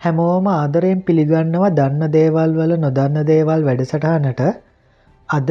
[0.00, 4.42] හැමෝම ආදරයෙන් පිළිගන්නවා දන්න දේවල් වල නොදන්න දේවල් වැඩසටහනට
[5.28, 5.50] අද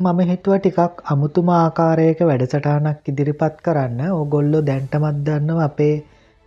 [0.00, 5.96] මම හිතුව ටිකක් අමුතුම ආකාරයක වැඩසටහනක් ඉදිරිපත් කරන්න ඕගොල්ලො දැන්ටමත් දන්නව අපේ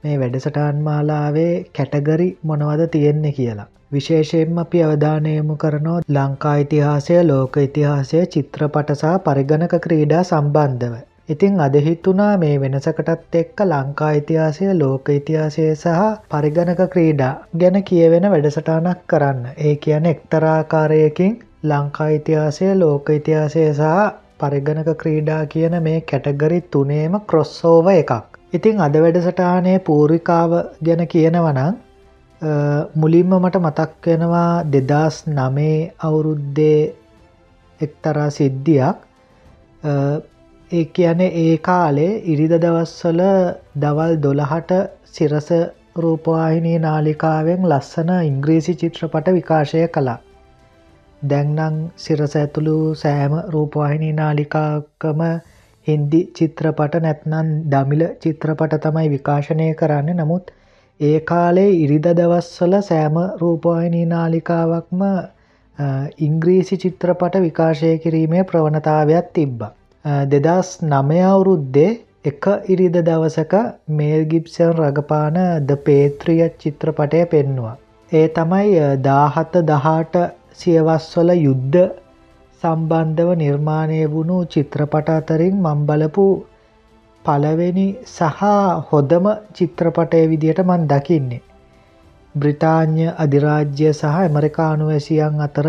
[0.04, 3.70] මේ වැඩසටහන් මාලාවේ කැටගරි මොනවද තියෙන්නේ කියලා.
[3.91, 10.95] විශේෂයෙන්ම අපි අවධානයමු කරනෝ ලංකා ඉතිහාසය ලෝක ඉතිහාසය චිත්‍රපට සහ පරිගණක ක්‍රීඩා සම්බන්ධව.
[11.31, 18.26] ඉතිං අද හිතුනා මේ වෙනසකටත් එක්ක ලංකා ඉතිහාසය ලෝක ඉතිහාසය සහ පරිගණක ක්‍රීඩා ගැන කියවෙන
[18.27, 19.45] වැඩසටානක් කරන්න.
[19.59, 23.94] ඒ කියන එක්තරාකාරයකින් ලංකා ඉතිහාසය ලෝක ඉතිහාසය සහ
[24.39, 28.11] පරිගණක ක්‍රීඩා කියන මේ කැටගරි තුනේම ක්‍රොස්සෝව එකක්.
[28.53, 30.52] ඉතිං අද වැඩසටානය පූරිකාව
[30.84, 31.77] ගැන කියනවනං
[32.95, 36.81] මුලින්ම මට මතක් වෙනවා දෙදස් නමේ අවුරුද්දේ
[37.81, 38.98] එක්තරා සිද්ධියක්
[40.71, 43.22] ඒ කියන ඒ කාලේ ඉරිද දවස්වල
[43.77, 44.69] දවල් දොළහට
[45.08, 45.50] සිරස
[45.97, 50.19] රූපවාහිනී නාලිකාවෙන් ලස්සන ඉංග්‍රීසි චිත්‍රපට විකාශය කළා.
[51.22, 55.25] දැන්නං සිරස ඇතුළු සෑම රූපවාහිනී නාලිකාකම
[55.88, 60.56] හින්දි චිත්‍රපට නැත්නන් දමිල චිත්‍රපට තමයි විකාශනය කරන්න නමුත්
[61.00, 65.06] ඒ කාලේ ඉරිද දවස්වල සෑම රූපවාහිනී නාලිකාවක්ම
[66.22, 69.61] ඉංග්‍රීසි චිත්‍රපට විකාශය කිරීමේ ප්‍රවණතාවයක් තිබ්බ.
[70.05, 71.89] දෙදස් නමය අවුරුද්දේ
[72.25, 73.53] එක ඉරිද දවසක
[73.89, 77.77] මේල් ගිප්සන් රඟපාන ද පේත්‍රිය චිත්‍රපටය පෙන්නවා.
[78.11, 80.16] ඒ තමයි දාහත දහට
[80.53, 81.77] සියවස්වල යුද්ධ
[82.63, 86.27] සම්බන්ධව නිර්මාණය වුණු චිත්‍රපට අතරින් මංබලපු
[87.25, 88.44] පළවෙනි සහ
[88.89, 91.41] හොදම චිත්‍රපටය විදියට මන් දකින්නේ.
[92.35, 95.67] බ්‍රිතාන්‍ය අධිරාජ්‍ය සහ ඇමරිකානුවැසියන් අතර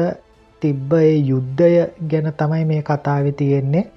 [0.63, 1.75] තිබ්බ ඒ යුද්ධය
[2.07, 3.91] ගැන තමයි මේ කතාව තියෙන්නේ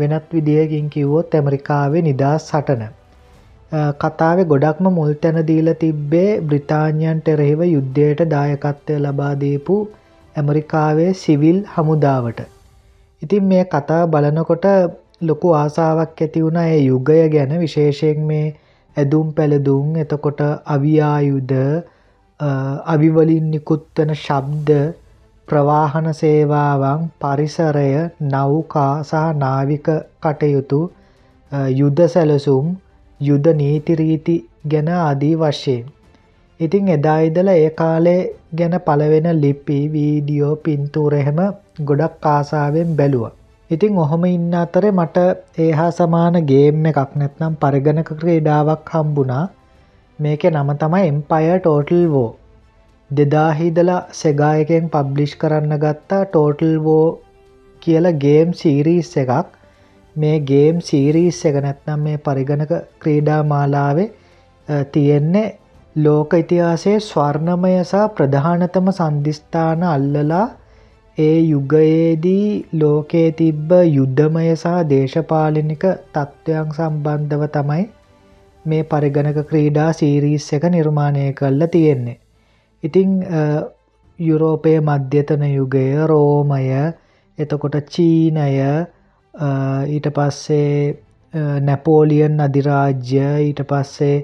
[0.00, 2.82] වෙනත් විදිහකින් කිව්වොත් ඇමරිකාවේ නිදහස් සටන.
[3.98, 9.76] කතාවේ ගොඩක්ම මුල් තැන දීලා තිබ්බේ බ්‍රිතාන්‍යයන්ට එරෙහිව යුද්ධයට දායකත්වය ලබා දීපු
[10.36, 12.40] ඇමරිකාවේ සිවිල් හමුදාවට.
[13.22, 14.66] ඉතින් මේ කතා බලනකොට
[15.22, 18.46] ලොකු ආසාාවක් ඇති වුණ ඒ යුගය ගැන විශේෂයෙන් මේ
[18.96, 21.52] ඇදුම් පැළදුම් එතකොට අවියායුද
[22.86, 24.70] අවිවලින් නිකුත්වන ශබ්ද
[25.50, 27.86] ප්‍රවාහන සේවාවන් පරිසරය
[28.26, 29.88] නෞකා සහ නාවික
[30.22, 30.80] කටයුතු
[31.72, 32.66] යුද සැලසුම්
[33.20, 35.84] යුද නීතිරීති ගැන අදී වශයෙන්.
[36.60, 38.20] ඉතිං එදායිදල ඒ කාලේ
[38.54, 41.40] ගැන පලවෙන ලිපි වීඩියෝ පින්තූරහෙම
[41.84, 43.30] ගොඩක් ආසාාවෙන් බැලුව.
[43.70, 45.18] ඉතිං ඔහොම ඉන්න අතර මට
[45.58, 49.44] ඒහා සමාන ගේම් එකක් නැත්නම් පරිගණක ක්‍රීඩාවක් හම්බුණා
[50.18, 52.28] මේක නම තමයි එම්පය ටෝටල් වෝ
[53.10, 57.06] දෙදාහිදලා සෙගායකෙන් පබ්ලිෂ් කරන්න ගත්තා ටෝටල් වෝ
[57.82, 59.48] කියල ගේම් සීරීස් එකක්.
[60.16, 64.08] මේ ගේම් සීරීස් එක නැත්නම් මේ පරිගණක ක්‍රීඩා මාලාවේ
[64.92, 65.48] තියෙන්නේ
[65.96, 70.46] ලෝක ඉතිහාසේ ස්වර්ණමය සහ ප්‍රධානතම සන්ධිස්ථාන අල්ලලා
[71.18, 75.84] ඒ යුගයේදී ලෝකයේ තිබ්බ යුද්ධමය සහ දේශපාලනික
[76.14, 77.84] තත්ත්වයන් සම්බන්ධව තමයි
[78.64, 82.18] මේ පරිගණක ක්‍රීඩා සීරීස් එක නිර්මාණය කල්ල තියෙන්නේ.
[82.82, 83.10] ඉතිං
[84.18, 86.66] යුරෝපය මධ්‍යතන යුගය රෝමය
[87.38, 88.50] එතකොට චීනය
[89.88, 90.74] ඊට පස්සේ
[91.60, 94.16] නැපෝලියන් අධිරාජ්‍ය ඊට පස්සේ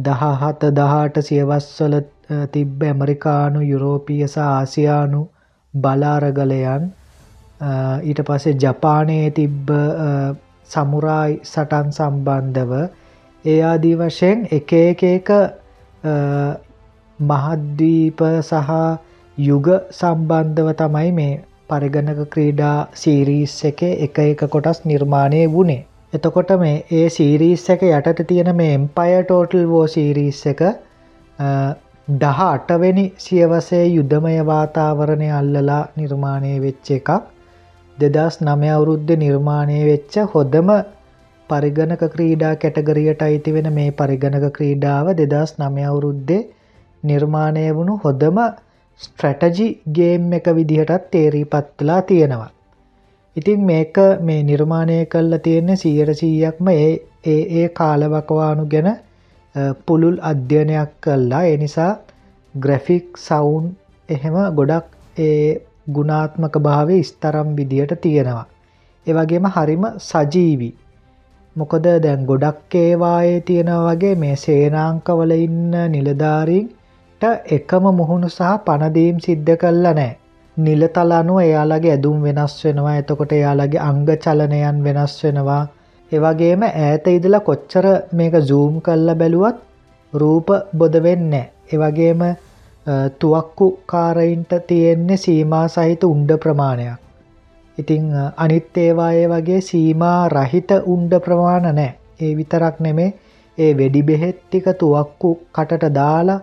[0.00, 1.94] දහහත දහට සියවස්වල
[2.52, 5.22] තිබ්බ ඇමරිකානු යුරෝපිය සහ ආසියානු
[5.74, 6.88] බලාරගලයන්
[8.04, 9.70] ඊට පස්සේ ජපානයේ තිබ්බ
[10.66, 12.72] සමුරායි සටන් සම්බන්ධව
[13.44, 15.30] ඒ ආදී වශයෙන් එක එක
[17.18, 18.70] එක මහද්වීප සහ
[19.38, 25.86] යුග සම්බන්ධව තමයි මේ පරිගණක ක්‍රීඩා සීරීස් එක එක එක කොටස් නිර්මාණය වුණේ.
[26.12, 30.62] එතකොට මේ ඒ සීරීස් එක යටට තියෙන මේ එම්පය ටෝටල් වෝ සීරීස් එක
[32.08, 37.10] දහ අටවෙනි සියවසේ යුද්ධමය වාතාවරණය අල්ලලා නිර්මාණය වෙච්ච එකක්
[37.98, 40.70] දෙදස් නමය අවුරුද්ධ නිර්මාණය වෙච්ච හොදම
[41.50, 46.46] පරිගණක ක්‍රීඩා කැටගරියට අයිති වෙන මේ පරිගණක ක්‍රීඩාව දෙදස් නමය අවුරුද්දේ
[47.02, 48.38] නිර්මාණය වුණු හොඳම
[49.00, 52.50] ස්ට්‍රැටජි ගේම් එක විදිහටත් තේරීපත්තුලා තියෙනවා.
[53.36, 56.90] ඉතින් මේක මේ නිර්මාණය කල්ල තියෙන්නේ සීර සීයක්ම ඒ
[57.26, 58.88] ඒ ඒ කාලවකවානු ගැන
[59.86, 61.92] පුළුල් අධ්‍යයනයක් කල්ලා එනිසා
[62.54, 63.66] ග්‍රැෆික් සවුන්
[64.08, 64.86] එහෙම ගොඩක්
[65.18, 68.46] ඒ ගුණාත්මක භාවය ස්තරම් විදියට තියෙනවා.
[69.06, 70.70] ඒවගේම හරිම සජීවි.
[71.56, 76.66] මොකද දැන් ගොඩක් ඒවායේ තියෙන වගේ මේ සේනාංකවල ඉන්න නිලධාරීන්
[77.22, 80.16] එකම මුහුණු සහ පණදීම් සිද්ධ කල්ල නෑ.
[80.56, 82.96] නිලතල අනුව එයාලගේ ඇදුම් වෙනස් වෙනවා.
[83.00, 85.62] එතකොට එයාලගේ අංග චලනයන් වෙනස් වෙනවා.
[86.12, 89.56] එවගේම ඈත ඉදලා කොච්චර මේක සූම් කල්ල බැලුවත්
[90.12, 90.48] රූප
[90.78, 91.32] බොද වෙන්න
[91.74, 92.22] එවගේම
[93.20, 96.98] තුවක්කු කාරයින්ට තියෙන්නේ සීමා සහිත උන්ඩ ප්‍රමාණයක්.
[97.78, 98.04] ඉතිං
[98.36, 101.90] අනිත් ඒවායේ වගේ සීමා රහිත උන්ඩ ප්‍රමාණ නෑ.
[102.20, 103.10] ඒ විතරක් නෙමේ.
[103.58, 106.40] ඒ වෙඩි බෙහෙත්තික තුවක්කු කටට දාලා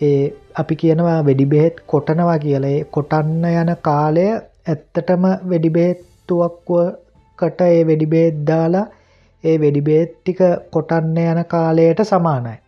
[0.00, 2.86] ඒ අපි කියනවා වෙඩි බෙහෙත් කොටනවා කියලේ.
[2.86, 4.26] කොටන්න යන කාලය
[4.66, 8.86] ඇත්තටම වෙඩිබේත්තුවක්කුවකට ඒ වෙඩිබේත් දාලා
[9.44, 10.38] ඒ වෙඩිබේත්තික
[10.70, 12.58] කොටන්න යන කාලයට සමානයි.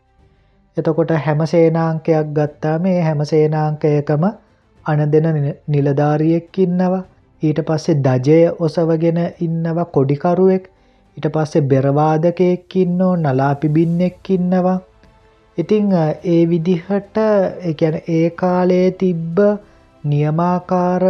[0.76, 4.24] එතකොට හැම සේනාංකයක් ගත්තා මේ හැම සේනාංකයකම
[4.86, 7.04] අන දෙන නිලධාරියෙක් ඉන්නවා.
[7.42, 10.70] ඊට පස්සේ දජය ඔසවගෙන ඉන්නවා කොඩිකරුවෙක්.
[11.16, 14.80] ඉට පස්සේ බෙරවාදකයෙක් ඉන්නෝ නලාපිබින්නෙක් ඉන්නවා.
[15.58, 17.16] ඉතිං ඒ විදිහට
[17.64, 19.38] එකැන ඒ කාලයේ තිබ්බ
[20.04, 21.04] නියමාකාර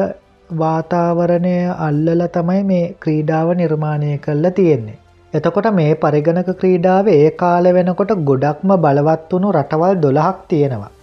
[0.50, 4.98] වාතාවරණය අල්ලල තමයි මේ ක්‍රීඩාව නිර්මාණය කරලා තියෙන්නේ.
[5.32, 10.94] එතකොට මේ පරිගණක ක්‍රීඩාව ඒ කාල වෙනකොට ගොඩක්ම බලවත් වුණු රටවල් දොළහක් තියෙනවා.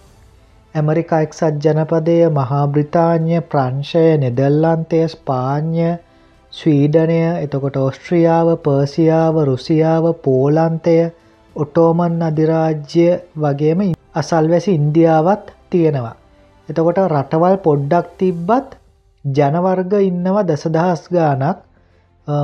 [0.74, 5.92] ඇමරිකා එක්සත් ජනපදය මහා බ්‍රිතාන්‍ය ප්‍රංශය නෙදල්ලන්තය ස්පාඥ
[6.52, 10.96] ස්වීඩනය එතකොට ඔස්ට්‍රියාව පර්සියාව රුසියාව පෝලන්තය
[11.56, 13.06] ඔටෝමන් අධිරාජ්‍ය
[13.36, 13.80] වගේම
[14.14, 16.16] අසල්වැසි ඉන්දියාවත් තියෙනවා.
[16.68, 18.68] එතකොට රටවල් පොඩ්ඩක් තිබ්බත්
[19.24, 21.58] ජනවර්ග ඉන්නවා දසදහස් ගානක්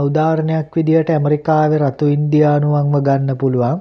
[0.03, 3.79] උදාරණයක් විදිහට ඇමරිකාව රතු ඉන්දයානුවන්ව ගන්න පුළුවන්.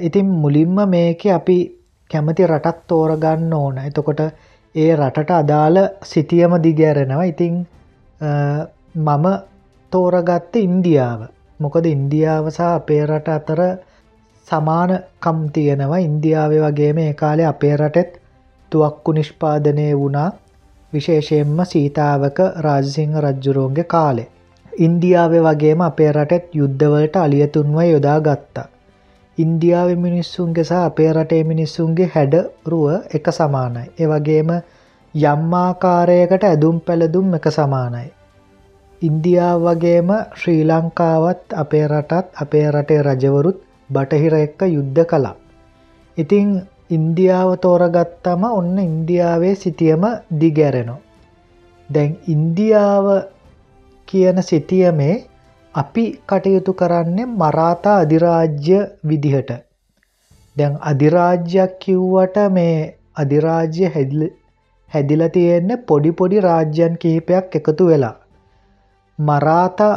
[0.00, 1.58] ඉතින් මුලින්ම මේක අපි
[2.10, 4.20] කැමති රටක් තෝරගන්න ඕන එතකොට
[4.74, 7.54] ඒ රටට අදාළ සිටියම දිගැරෙනවා ඉතිං
[8.96, 9.26] මම
[9.92, 11.20] තෝරගත්ත ඉන්දියාව
[11.60, 13.60] මොකද ඉන්දියාව සහ අපේ රට අතර
[14.48, 18.12] සමානකම් තියෙනවා ඉන්දියාව වගේම ඒ කාලේ අපේ රටෙත්
[18.72, 20.30] තුවක්කු නිෂ්පාදනය වුණා
[20.92, 24.28] විශේෂයෙන්ම සීතාවක රාජසිංහ රජ්ජුරෝන්ගේ කාලේ.
[24.72, 28.68] ඉන්දියාව වගේම අපේ රටෙත් යුද්ධවලට අලියතුන්ව යොදා ගත්තා.
[29.38, 33.84] ඉන්දියාව මිනිස්සුන්ගේ සහ අපේ රටේ මිනිස්සුන්ගේ හැඩරුව එක සමානයි.
[33.98, 34.50] ඒවගේම
[35.14, 38.08] යම්මාකාරයකට ඇදුම් පැළදුම් එක සමානයි.
[39.02, 45.36] ඉන්දියාව වගේම ශ්‍රී ලංකාවත් අපේ රටත් අපේ රටේ රජවරුත් බටහිර එක්ක යුද්ධ කළා.
[46.16, 46.48] ඉතිං
[46.90, 50.04] ඉන්දියාව තෝරගත්තම ඔන්න ඉන්දියාවේ සිටියම
[50.40, 51.00] දිගැරෙනවා.
[51.88, 53.06] දැන් ඉන්දියාව
[54.08, 55.14] කියන සිටියමේ
[55.74, 58.78] අපි කටයුතු කරන්නේ මරාතා අධිරාජ්‍ය
[59.08, 59.50] විදිහට.
[60.56, 62.76] දැන් අධිරාජ්‍යයක් කිව්වට මේ
[63.16, 63.90] අධිරාජ්‍ය
[64.92, 68.14] හැදිල තියෙන්නේ පොඩි පොඩි රාජ්‍යන් කිහිපයක් එකතු වෙලා.
[69.18, 69.94] මරාතා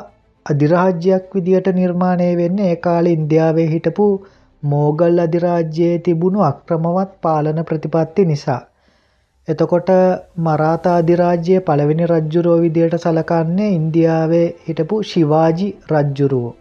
[0.49, 4.07] අධිරාජ්‍යයක් විදිහට නිර්මාණය වෙන්න ඒ කාලේ ඉන්දියාවේ හිටපු
[4.63, 8.61] මෝගල් අධිරාජ්‍යයේ තිබුණු අක්‍රමවත් පාලන ප්‍රතිපත්ති නිසා.
[9.47, 9.89] එතකොට
[10.39, 16.55] මරාතා අධිරාජ්‍යය පළවෙනි රජ්ජුරෝ විදියට සලකන්නේ ඉන්දියාවේ හිටපු ශිවාජි රජ්ජුරුවෝ.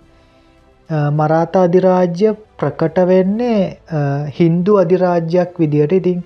[1.13, 3.63] මරාතා අධිරාජ්‍ය ප්‍රකට වෙන්නේ
[4.39, 6.23] හින්දු අධිරාජ්‍යයක් විදියට ඉතින්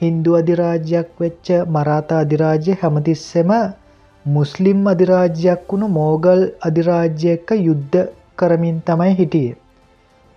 [0.00, 3.52] හින්දු අධිරාජ්‍යයක් වෙච්ච මරාතා අධිරාජ්‍ය හැමතිස්සෙම
[4.26, 7.96] මුස්ලිම් අධිරාජ්‍යයක් වුණු මෝගල් අධිරාජ්‍ය එක්ක යුද්ධ
[8.36, 9.56] කරමින් තමයි හිටියේ.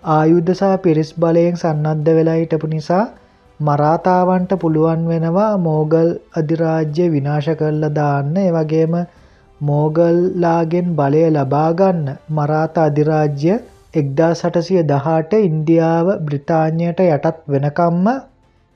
[0.03, 3.03] ආයුද්ධ සහ පිරිස් බලයෙන් සන්නද්ධ වෙලා හිටපු නිසා
[3.59, 8.95] මරාතාවන්ට පුළුවන් වෙනවා මෝගල් අධිරාජ්‍ය විනාශ කරලා දාන්න වගේම
[9.61, 13.53] මෝගල්ලාගෙන් බලය ලබාගන්න මරාත අධිරාජ්‍ය
[13.93, 18.09] එක්දා සටසිය දහට ඉන්දියාව බ්‍රිතාන්‍යයට යටත් වෙනකම්ම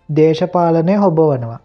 [0.10, 1.60] දේශපාලනය හොබවනවා.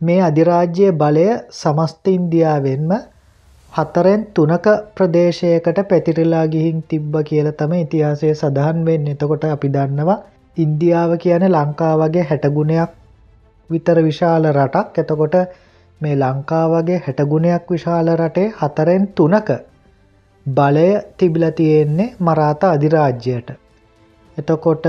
[0.00, 2.90] මේ අධිරාජ්‍යය බලය සමස්ත ඉන්දියාවෙන්ම
[3.72, 10.18] හතරෙන් තුනක ප්‍රදේශයකට පැතිරලා ගිහින් තිබ්බ කියල තම ඉතිහාසය සඳහන් වෙන්න එතකොට අපි දන්නවා
[10.56, 12.90] ඉන්දියාව කියන ලංකා වගේ හැටගුණයක්
[13.70, 15.34] විතර විශාල රටක් එතකොට
[16.00, 19.48] මේ ලංකා වගේ හැටගුණයක් විශාල රටේ හතරෙන් තුනක
[20.46, 23.48] බලය තිබිල තියෙන්නේ මරාත අධිරාජ්‍යයට.
[24.36, 24.86] එතකොට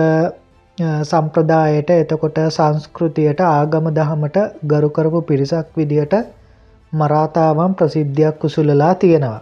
[0.80, 6.14] සම්ප්‍රදායට එතකොට සංස්කෘතියට ආගම දහමට ගරුකරපු පිරිසක් විදියට
[6.94, 9.40] මරාතාවන් ප්‍රසිද්ධයක් කුසුලලා තියෙනවා.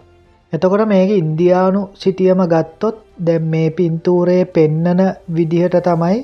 [0.52, 6.18] එතකොට මේක ඉන්දයානු සිටියම ගත්තොත් දැම් මේ පින්තූරයේ පෙන්නන විදිහට තමයි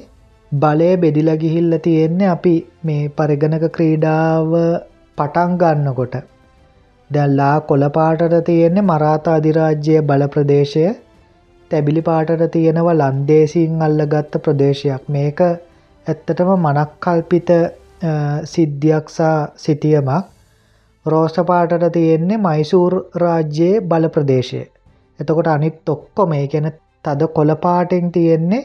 [0.53, 4.53] බලය බෙදිල ගිහිල්ල තියෙන්නේ අපි මේ පරිගණක ක්‍රීඩාව
[5.19, 6.15] පටන් ගන්නකොට
[7.11, 10.85] දැල්ලා කොළපාටට තියෙන්නේ මරාතා අධිරාජ්‍යය බල ප්‍රදේශය
[11.71, 17.51] තැබිලි පාටට තියෙනව ලන්දේසින් අල්ලගත්ත ප්‍රදේශයක් මේක ඇත්තටම මනක්කල්පිත
[18.45, 20.31] සිද්ධියක්සා සිටියමක්
[21.07, 24.63] රෝෂපාටට තියෙන්නේ මයිසූර් රාජ්‍යයේ බල ප්‍රදේශය.
[25.19, 26.69] එතකොට අනිත් ඔක්කොම ඒ ගැන
[27.05, 28.63] තද කොළපාටෙන් තියෙන්නේ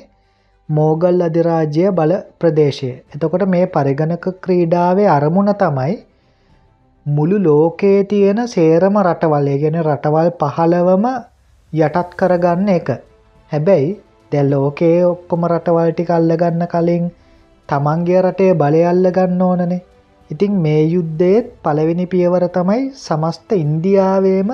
[0.69, 2.91] මෝගල් අධිරාජ්‍යය බල ප්‍රදේශය.
[3.13, 5.95] එතකොට මේ පරිගණක ක්‍රීඩාවේ අරමුණ තමයි
[7.05, 11.05] මුළු ලෝකයේ තියෙන සේරම රටවල් ගැන රටවල් පහළවම
[11.73, 12.89] යටත් කරගන්න එක.
[13.51, 13.89] හැබැයි
[14.31, 17.05] දැල් ලෝකයේ ඔක්කොම රටවල්ටි කල්ලගන්න කලින්
[17.69, 19.81] තමන්ගේ රටේ බලයල්ල ගන්න ඕනනේ
[20.29, 24.51] ඉතිං මේ යුද්ධයත් පළවෙනි පියවර තමයි සමස්ත ඉන්දියාවේම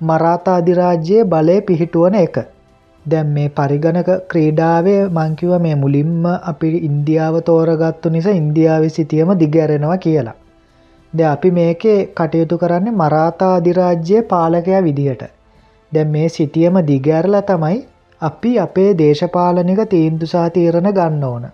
[0.00, 2.38] මරාතාධිරාජ්‍යයේ බලය පිහිටුවන එක
[3.06, 10.36] දැම් මේ පරිගණක ක්‍රීඩාවේ මංකිව මේ මුලින්ම අපි ඉන්දියාව තෝරගත්තු නිසා ඉන්දියාව සිතියම දිගැරෙනවා කියලා.
[11.12, 15.22] ද අපි මේකේ කටයුතු කරන්නේ මරාතා අධිරාජ්‍යය පාලකයා විදිහට.
[15.96, 17.78] දැන් මේ සිතියම දිගැරලා තමයි
[18.22, 21.46] අපි අපේ දේශපාලනික තීන්දුසා තීරණ ගන්න ඕන.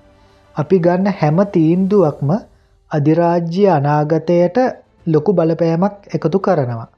[0.57, 2.31] අපි ගන්න හැම තීන්දුවක්ම
[2.91, 4.59] අධිරාජ්‍ය අනාගතයට
[5.07, 6.89] ලොකු බලපෑමක් එකතු කරනවා.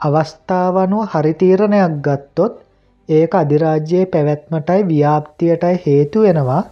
[0.00, 2.54] අවස්ථාවනුව හරිතීරණයක් ගත්තොත්
[3.08, 6.62] ඒක අධිරාජ්‍යයේ පැවැත්මටයි ව්‍යාප්තියටයි හේතු වෙනවා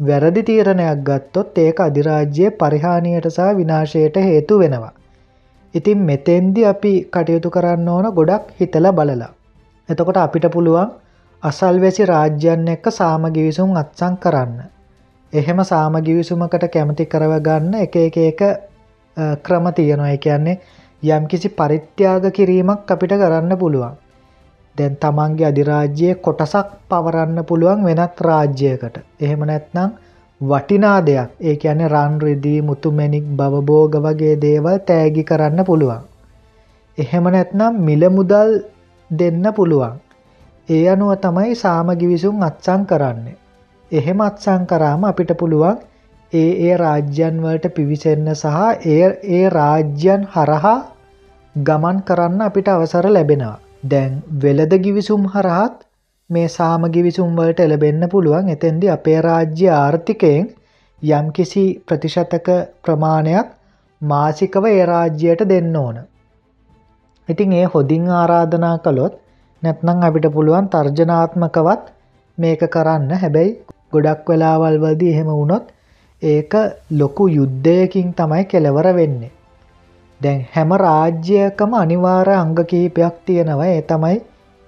[0.00, 4.92] වැරදි තීරණයක් ගත්තොත් ඒක අධිරාජ්‍යයේ පරිහානියට සහ විනාශයට හේතු වෙනවා.
[5.74, 9.35] ඉතින් මෙතෙන්දි අපි කටයුතු කරන්න ඕන ගොඩක් හිතලා බලලා.
[9.88, 10.88] එතකොට අපිට පුළුවන්
[11.42, 14.56] අසල්වැසි රාජ්‍යන් එක්ක සාමගිවිසුම් අත්සං කරන්න.
[15.32, 18.40] එහෙම සාමගිවිසුමකට කැමති කරවගන්න එක එක එක
[19.42, 20.10] ක්‍රම තියෙනවා.
[20.10, 20.60] ඒ කියන්නේ
[21.02, 23.94] යම්කිසි පරිත්‍යාග කිරීමක් අපිට කරන්න පුළුවන්.
[24.76, 28.96] දැන් තමන්ගේ අධිරාජ්‍යයේ කොටසක් පවරන්න පුළුවන් වෙනත් රාජ්‍යයකට.
[29.20, 29.90] එහෙම නැත්නම්
[30.40, 36.02] වටිනා දෙයක් ඒ කියන්නේ රන් රිදී මුතුමැණික් බවභෝග වගේ දේවල් තෑගි කරන්න පුළුවන්.
[36.98, 38.50] එහෙම නැත්නම් මිල මුදල්
[39.10, 39.98] දෙන්න පුළුවන්.
[40.68, 43.36] ඒ අනුව තමයි සාමගිවිසුම් අත්සන් කරන්නේ.
[43.90, 45.78] එහෙම අත්සන් කරාම අපිට පුළුවන්
[46.32, 50.78] ඒ ඒ රාජ්‍යන් වලට පිවිසෙන්න සහ ඒ ඒ රාජ්‍යන් හරහා
[51.54, 53.58] ගමන් කරන්න අපිට අවසර ලැබෙනවා.
[53.84, 55.76] දැන් වෙළද ගිවිසුම් හරහත්
[56.30, 60.48] මේ සාම ගිවිසුම් වලට එළබෙන්න පුළුවන් එතෙන්දි අපේ රාජ්‍ය ආර්ථිකයෙන්
[61.02, 62.48] යම්කිසි ප්‍රතිශතක
[62.82, 63.48] ප්‍රමාණයක්
[64.02, 65.96] මාසිකව ඒ රාජ්‍යයට දෙන්න ඕන.
[67.28, 69.14] ඉතින් ඒ හොදින් ආරාධනා කළොත්
[69.62, 71.82] නැත්නම් අපිට පුළුවන් තර්ජනාත්මකවත්
[72.38, 73.56] මේක කරන්න හැබැයි
[73.92, 75.66] ගොඩක් වෙලාවල් වලදී එහෙම වුණොත්
[76.22, 76.54] ඒක
[76.92, 79.32] ලොකු යුද්ධයකින් තමයි කෙලවර වෙන්නේ.
[80.20, 84.18] දැන් හැම රාජ්‍යයකම අනිවාර්ය අංග කිහිපයක් තියෙනවා ඒ තමයි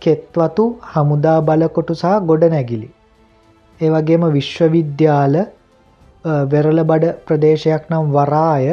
[0.03, 2.89] කෙත්වතු හමුදා බලකොටු සහ ගොඩනැගිලි.
[3.81, 5.35] ඒ වගේම විශ්වවිද්‍යාල
[6.51, 8.67] වෙරළ බඩ ප්‍රදේශයක් නම් වරාය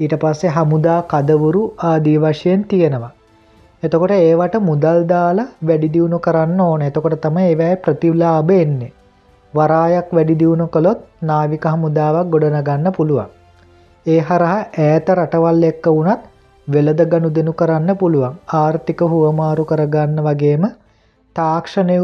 [0.00, 3.17] ඊට පස්සේ හමුදා කදවුරු ආදී වශයෙන් තියෙනවා.
[3.82, 6.82] එතකොට ඒවට මුදල් දාලා වැඩි දියුණු කරන්න ඕන.
[6.82, 8.92] එතකොට තමයි ඒවැය ප්‍රතිලාභ එන්නේ.
[9.54, 13.28] වරායක් වැඩි දියුණු කළොත් නාවික හමුදාවක් ගොඩනගන්න පුළුවන්.
[14.06, 16.22] ඒ හරහා ඈත රටවල් එක්ක වුණත්
[16.68, 18.34] වෙළඳ ගනුදෙනු කරන්න පුළුවන්.
[18.54, 20.64] ආර්ථික හුවමාරු කරගන්න වගේම
[21.36, 21.98] තාක්ෂණය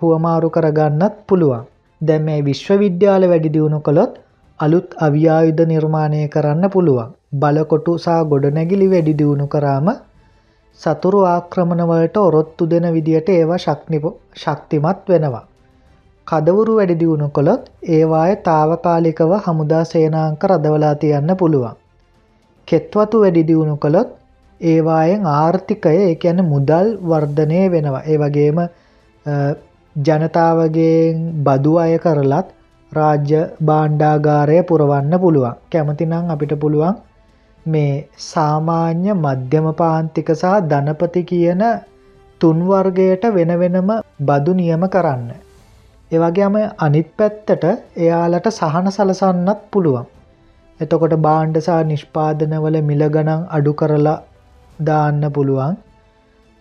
[0.00, 1.66] හුවමාරු කරගන්නත් පුළුවන්.
[2.00, 4.12] දැන් මේ විශ්වවිද්‍යාල වැඩි දියුණු කළොත්
[4.60, 7.10] අලුත් අවියායුධ නිර්මාණය කරන්න පුළුවන්.
[7.34, 9.90] බලකොටු සහ ගොඩනැගිලි වැඩි දියුණු කරාම
[10.80, 15.44] සතුරු ආක්‍රමණ වලට ඔරොත්තු දෙන විදියට ඒවා ශක්තිමත් වෙනවා.
[16.26, 21.76] කදවුරු වැඩි දියුණු කළොත් ඒවායේ తాවකාලිකව හමුදා සේනාංක රඳවලා තියන්න පුළුවන්.
[22.68, 24.10] කෙත්වතු වැඩි දියුණු කළොත්
[24.60, 28.02] ඒවායෙන් ආර්ථිකය ඒ කියන්නේ මුදල් වර්ධනය වෙනවා.
[28.04, 28.58] ඒ වගේම
[29.96, 32.48] ජනතාවගෙන් බදු අය කරලත්
[32.92, 35.54] රාජ්‍ය භාණ්ඩාගාරය පුරවන්න පුළුවන්.
[35.72, 36.94] කැමති නම් අපිට පුළුවන්
[37.66, 41.62] මේ සාමාන්‍ය මධ්‍යම පාන්තික සහ ධනපති කියන
[42.40, 43.90] තුන් වර්ගයට වෙන වෙනම
[44.20, 45.28] බදු නියම කරන්න.
[46.10, 47.64] ඒවගේම අනිත් පැත්තට
[47.96, 50.06] එයාලට සහන සලසන්නත් පුළුවන්.
[50.80, 54.18] එතකොට බාණ්ඩසා නිෂ්පාදනවල මිල ගණන් අඩු කරලා
[54.78, 55.76] දාන්න පුළුවන්.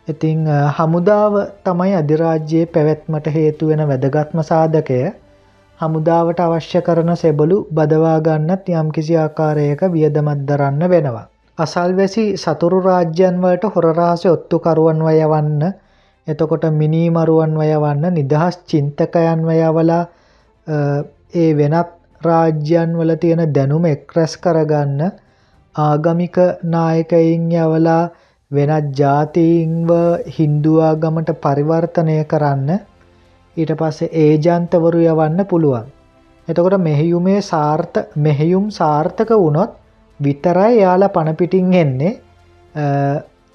[0.08, 0.46] ඉතිං
[0.78, 5.00] හමුදාව තමයි අධිරාජ්‍යයේ පැවැත්මට හේතු වෙන වැදගත්ම සාධකය
[5.80, 11.28] හමුදාවට අවශ්‍ය කරන සෙබලු බදවාගන්නත් යම්කිසි ආකාරයක වියදමත් දරන්න වෙනවා.
[11.58, 15.62] අසල්වැසි සතුරු රාජ්‍යන් වලට හොරරහස ඔත්තුකරුවන් වයවන්න
[16.28, 20.04] එතකොට මිනීමරුවන් වයවන්න නිදහස් චින්තකයන් වයවලා
[21.36, 21.90] ඒ වෙනත්
[22.22, 25.02] රාජ්‍යන් වල තියෙන දැනුම එක්රැස් කරගන්න
[25.76, 28.04] ආගමික නායකයින් යවලා
[28.52, 29.92] වෙනත් ජාතීන්ව
[30.36, 32.70] හින්දුවාගමට පරිවර්තනය කරන්න
[33.60, 35.88] ඊට පස්සේ ඒජන්තවරු යවන්න පුළුවන්.
[36.48, 39.72] එතකොට මෙහෙයුමේ සාර්ථ මෙහෙයුම් සාර්ථක වුණොත්
[40.20, 42.14] විතරයි යාලා පණපිටින් එන්නේ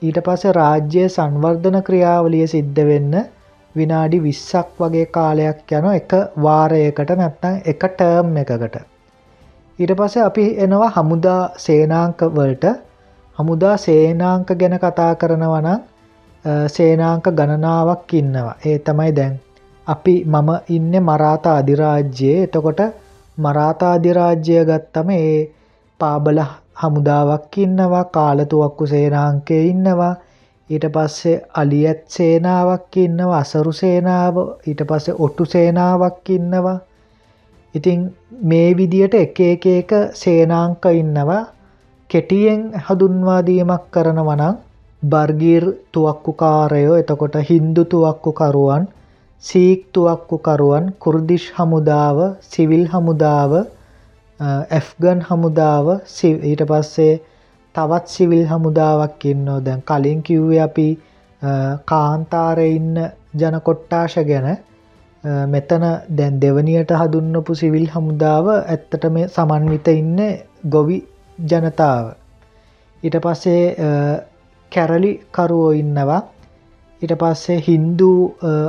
[0.02, 3.14] ඊට පස්සේ රාජ්‍ය සංවර්ධන ක්‍රියාවලිය සිද්ධ වෙන්න
[3.74, 6.12] විනාඩි 20ක් වගේ කාලයක් යන එක
[6.44, 8.76] වාරයකට නැත්නම් එක ටර්ම් එකකට.
[9.78, 12.74] ඊට පස්සේ අපි එනවා හමුදා සේනාංක වලට
[13.38, 15.80] හමුදා සේනාංක ගැන කතා කරනවා නම්
[16.68, 18.54] සේනාංක ගණනාවක් ඉන්නවා.
[18.66, 19.34] ඒ තමයි දැන්
[19.86, 22.42] අපි මම ඉන්නේ මරාතා අධිරාජ්‍යයේ.
[22.42, 22.80] එතකොට
[23.38, 25.40] මරාතා අධිරාජ්‍යය ගත්තම ඒ
[26.00, 26.38] පාබල
[26.82, 30.14] හමුදාවක් ඉන්නවා කාලතුවක්කු සේනාංකය ඉන්නවා.
[30.70, 34.36] ඊට පස්සේ අලියත් සේනාවක් ඉන්නවා අසරු සේනාව
[34.66, 36.78] ඊට පස්සේ ඔට්ටු සේනාවක් ඉන්නවා.
[37.74, 38.00] ඉතිං
[38.42, 41.42] මේ විදියට එක එක එක සේනාංක ඉන්නවා.
[42.10, 44.58] කෙටියෙන් හඳුන්වාදීමක් කරනවනං
[45.02, 48.84] බර්ගීර් තුවක්කුකාරයෝ එතකොට හින්දු තුවක්කුකරුවන්
[49.42, 53.52] සීක් තුවක්කුකරුවන් කුර්දිශ් හමුදාව සිවිල් හමුදාව
[54.40, 55.86] ඇෆ්ගන් හමුදාව
[56.50, 57.20] ඊට පස්සේ
[57.74, 59.58] තවත් සිවිල් හමුදාවක් ඉන්නෝ.
[59.60, 60.88] දැන් කලින් කිව්වේ අපි
[61.86, 62.96] කාන්තාරය ඉන්න
[63.34, 64.48] ජනකොට්ටාශ ගැන.
[65.52, 70.18] මෙතන දැන් දෙවනියට හදුන්නපු සිවිල් හමුදාව ඇත්තට මේ සමන්විත ඉන්න
[70.68, 70.98] ගොවි
[71.38, 72.04] ජනතාව.
[73.02, 73.64] ඊට පස්සේ
[74.72, 76.22] කැරලි කරුවෝ ඉන්නවා.
[77.04, 78.10] ඊට පස්සේ හින්දු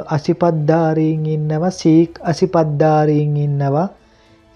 [0.09, 3.87] අසිපද්ධාරීන් ඉන්නවා සීක් අසිපද්ධාරීන් ඉන්නවා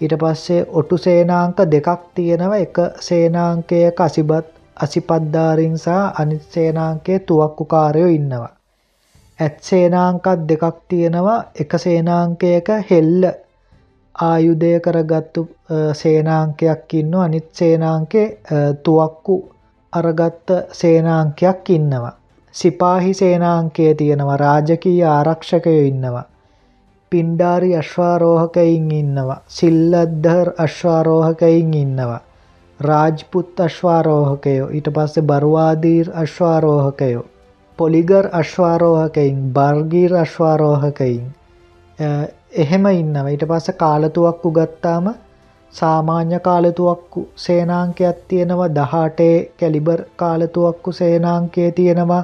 [0.00, 4.46] ඊට පස්සේ ඔටු සේනාංක දෙකක් තියෙනවා එක සේනාංකයක අසිබත්
[4.76, 8.52] අසිපද්ධාරින් සහ අනිත් සේනාංකයේ තුවක්කුකාරයෝ ඉන්නවා.
[9.38, 13.22] ඇත් සේනාංකත් දෙකක් තියෙනවා එක සේනාංකයක හෙල්ල
[14.14, 15.42] ආයුධය කරගත්තු
[15.94, 18.26] සේනාංකයක් ඉන්න අනිත් සේනාංකේ
[18.84, 19.36] තුවක්කු
[19.92, 22.19] අරගත්ත සේනාංකයක් ඉන්නවා.
[22.54, 26.24] සිපාහි සේනාංකය තියෙනවා රාජකීය ආරක්ෂකයෝ ඉන්නවා.
[27.12, 29.40] පින්ඩාරි අශ්වාරෝහකයින් ඉන්නවා.
[29.48, 32.20] සිල්ලද්ධර් අශ්වාරෝහකයින් ඉන්නවා.
[32.80, 37.24] රාජ්පුත් අශ්වාරෝහකයෝ ඊට පස්සේ බරුවාදීර් අශ්වාරෝහකයෝ.
[37.78, 41.24] පොලිගර් අශ්වාරෝහකයින් බර්ගීර් අශ්වාරෝහකයින්
[42.54, 45.06] එහෙම ඉන්නවා ඊට පස්ස කාලතුවක්කු ගත්තාම
[45.74, 52.22] සාමාන්‍ය කාලතුවක්කු සේනාංකයක් තියෙනවා දහටේ කැලිබර් කාලතුවක්කු සේනාංකය තියෙනවා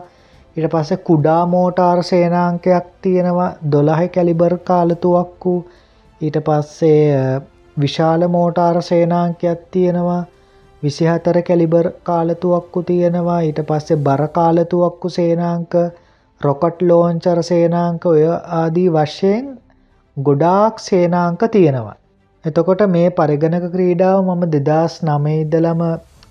[0.56, 5.54] ඊට පස්සේ කුඩා මෝටාර් සේනාංකයක් තියෙනවා දොළහ කැලිබර් කාලතුවක්කු
[6.20, 7.40] ඊට පස්සේ
[7.76, 10.22] විශාල මෝටාර් සේනාංකයක් තියෙනවා
[10.82, 15.76] විසිහතර කැලිබර් කාලතුවක්කු තියෙනවා ඊට පස්සේ බර කාලතුවක්කු සේනාංක
[16.40, 19.46] රොකට් ලෝංචර සේනාංක ඔය ආදී වශයෙන්
[20.16, 21.96] ගොඩාක් සේනාංක තියෙනවා.
[22.44, 25.82] එතකොට මේ පරිගණක ක්‍රීඩාව මම දෙදස් නමයිදලම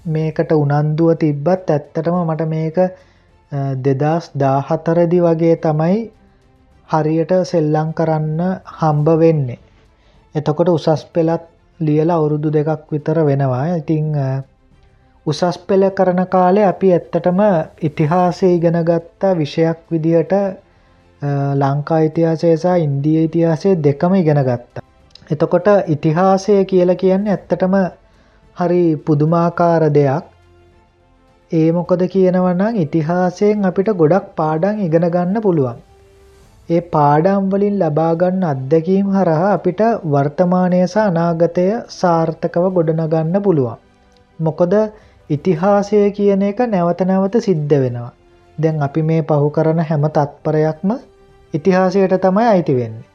[0.07, 2.77] මේකට උනන්දුව තිබ්බත් ඇත්තටම මට මේක
[3.51, 5.97] දෙදස් දාහතරදි වගේ තමයි
[6.89, 8.41] හරියට සෙල්ලං කරන්න
[8.73, 9.59] හම්බ වෙන්නේ.
[10.35, 11.43] එතකොට උසස් පෙළත්
[11.79, 14.13] ලියල අවුරුදු දෙකක් විතර වෙනවා ඉතිං
[15.25, 17.39] උසස් පෙළ කරන කාලේ අපි ඇත්තටම
[17.81, 20.33] ඉතිහාසය ඉගෙන ගත්තා විෂයක් විදිහට
[21.55, 24.83] ලංකා ඉතිහාසය සහ ඉන්දිය ඉතිහාසය දෙකම ඉගෙන ගත්තා.
[25.29, 27.75] එතකොට ඉතිහාසය කියල කියන්න ඇත්තටම
[28.57, 30.34] හරි පුදුමාකාර දෙයක්
[31.51, 35.77] ඒ මොකද කියනවනම් ඉතිහාසයෙන් අපිට ගොඩක් පාඩම් ඉගෙන ගන්න පුළුවන්.
[36.69, 43.77] ඒ පාඩම් වලින් ලබාගන්න අත්දැකීම් හරහා අපිට වර්තමානය සහ අනාගතය සාර්ථකව ගොඩනගන්න පුළුවන්.
[44.39, 44.73] මොකද
[45.29, 48.11] ඉතිහාසය කියන එක නැවත නැවත සිද්ධ වෙනවා.
[48.57, 50.89] දැන් අපි මේ පහු කරන හැම තත්පරයක්ම
[51.53, 53.09] ඉතිහාසයට තමයි අයිති වෙන්නේ.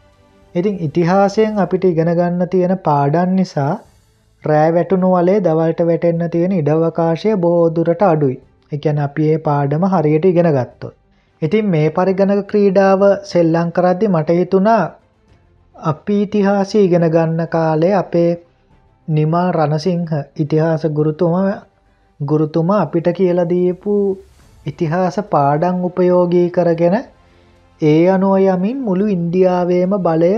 [0.55, 3.73] ඉතින් ඉතිහාසයෙන් අපිට ඉගෙන ගන්න තියෙන පාඩම් නිසා
[4.45, 8.41] රෑ වැටුණු වලේ දවල්ට වැටෙන්න තියෙන ඉඩවකාශය බෝදුරට අඩුයි.
[8.73, 10.95] එකැන අපි ඒ පාඩම හරියට ඉගෙන ගත්තොත්.
[11.43, 14.83] ඉතින් මේ පරිගණක ක්‍රීඩාව සෙල්ලං කරද්දි මට හිතුණා
[15.75, 18.31] අපි ඉතිහාසය ඉගෙන ගන්න කාලේ අපේ
[19.09, 21.37] නිමා රණසිංහ ඉතිහාස ගුරුතුම
[22.21, 23.95] ගුරුතුමා අපිට කියල දීපු
[24.67, 26.97] ඉතිහාස පාඩං උපයෝගී කරගෙන
[27.81, 30.33] ඒ අනුව යමින් මුළු ඉන්දියාවේම බලය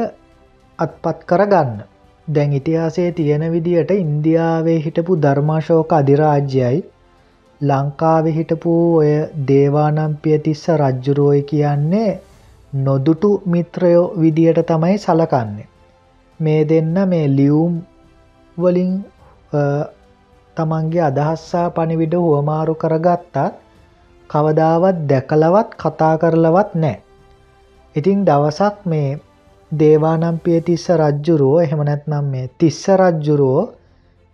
[0.78, 1.91] අත්පත් කරගන්න.
[2.28, 6.82] දැන් ඉතිහාසයේ තියෙන විදියට ඉන්දියාවේ හිටපු ධර්මාශෝක අධිරාජ්‍යයි
[7.60, 9.10] ලංකාවෙ හිටපු ඔය
[9.48, 12.10] දේවානම්පිය තිස්ස රජ්ජුරුවයි කියන්නේ
[12.72, 15.66] නොදුටු මිත්‍රයෝ විදියට තමයි සලකන්නේ.
[16.40, 17.74] මේ දෙන්න මේ ලියවුම්
[18.56, 18.92] වලින්
[20.56, 23.36] තමන්ගේ අදහස්සා පණිවිඩ හුවමාරු කරගත්තත්
[24.30, 26.96] කවදාවත් දැකලවත් කතා කරලවත් නෑ.
[27.96, 29.20] ඉතිං දවසක් මේ
[29.72, 33.62] දේවානම්පිය තිස්ස රජ්ජුරුවෝ එහෙම නැත්නම් මේ තිස්ස රජ්ජුරුවෝ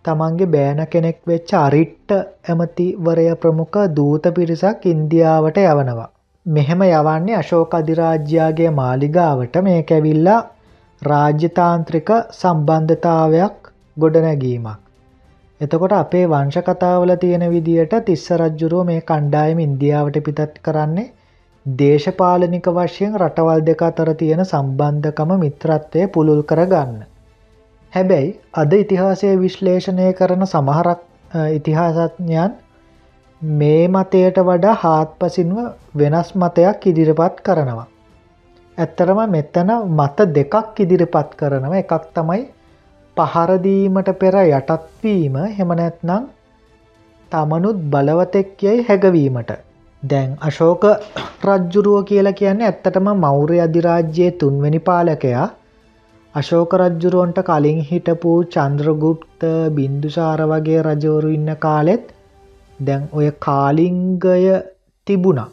[0.04, 2.14] තමන්ගේ බෑන කෙනෙක් වෙච්ච අරිට්ට
[2.48, 6.08] ඇමතිවරය ප්‍රමුඛ දූත පිරිසක් ඉන්දියාවට යවනවා.
[6.46, 10.40] මෙහෙම යවන්නේ අශෝක අධිරාජ්‍යයාගේ මාලිගාවට මේ කැවිල්ලා
[11.02, 14.78] රාජ්‍යතාන්ත්‍රික සම්බන්ධතාවයක් ගොඩනැගීමක්.
[15.60, 21.08] එතකොට අපේ වංශ කතාවල තියෙන විදියට තිස්ස රජ්ජුරුව මේ කණ්ඩායම ඉන්දියාවට පිතත් කරන්නේ
[21.66, 27.02] දේශපාලනික වශයෙන් රටවල් දෙක අතර තියෙන සම්බන්ධකම මිත්‍රත්වය පුළුල් කරගන්න.
[27.92, 31.00] හැබැයි අද ඉතිහාසය විශ්ලේෂණය කරන සමහරක්
[31.50, 32.56] ඉතිහාසඥයන්
[33.42, 35.58] මේ මතයට වඩා හාත්පසින්ව
[35.94, 37.86] වෙනස් මතයක් ඉදිරිපත් කරනවා.
[38.78, 42.42] ඇත්තරම මෙතන මත දෙකක් ඉදිරිපත් කරනව එකක් තමයි
[43.16, 46.28] පහරදීමට පෙර යටත්වීම හෙමනැත්නම්
[47.32, 49.67] තමනුත් බලවතෙක් යැයි හැගවීමට
[50.02, 50.84] දැන් අශෝක
[51.44, 55.46] රජ්ජුරුව කියලා කියන්නේ ඇත්තටම මෞර්ය අධිරාජ්‍යයේ තුන්වැනි පාලකයා
[56.34, 62.04] අශෝක රජ්ජුරුවන්ට කලින් හිටපු චන්ද්‍රගුප්ත බින්දුසාර වගේ රජවරු ඉන්න කාලෙත්
[62.80, 64.54] දැන් ඔය කාලිංගය
[65.06, 65.48] තිබුණා.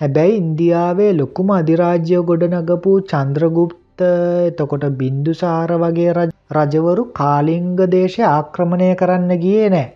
[0.00, 4.02] හැබැයි ඉන්දියාවේ ලොකුම අධිරාජ්‍යය ගොඩනගපු චන්ද්‍රගුප්ත
[4.48, 6.12] එතකොට බින්දුසාර වගේ
[6.52, 9.86] රජවරු කාලිංග දේශය ආක්‍රමණය කරන්න ගියේ නෑ.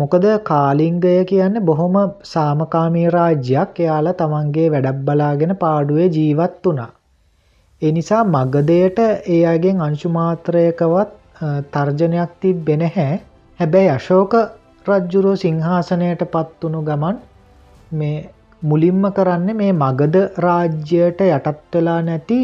[0.00, 6.90] මොකද කාලිංගය කියන්න බොහොම සාමකාමී රාජ්‍යයක් එයාලා තමන්ගේ වැඩක් බලාගෙන පාඩුවේ ජීවත් වුණා.
[7.82, 11.10] එනිසා මගදයට ඒ අගෙන් අංශුමාත්‍රයකවත්
[11.72, 13.20] තර්ජනයක් තිබ්බෙ නැහැ.
[13.60, 14.34] හැබැයි අශෝක
[14.86, 17.16] රජ්ජුරෝ සිංහාසනයට පත්වුණු ගමන්
[17.92, 18.16] මේ
[18.62, 22.40] මුලින්ම කරන්න මේ මගද රාජ්‍යයට යටත් වෙලා නැති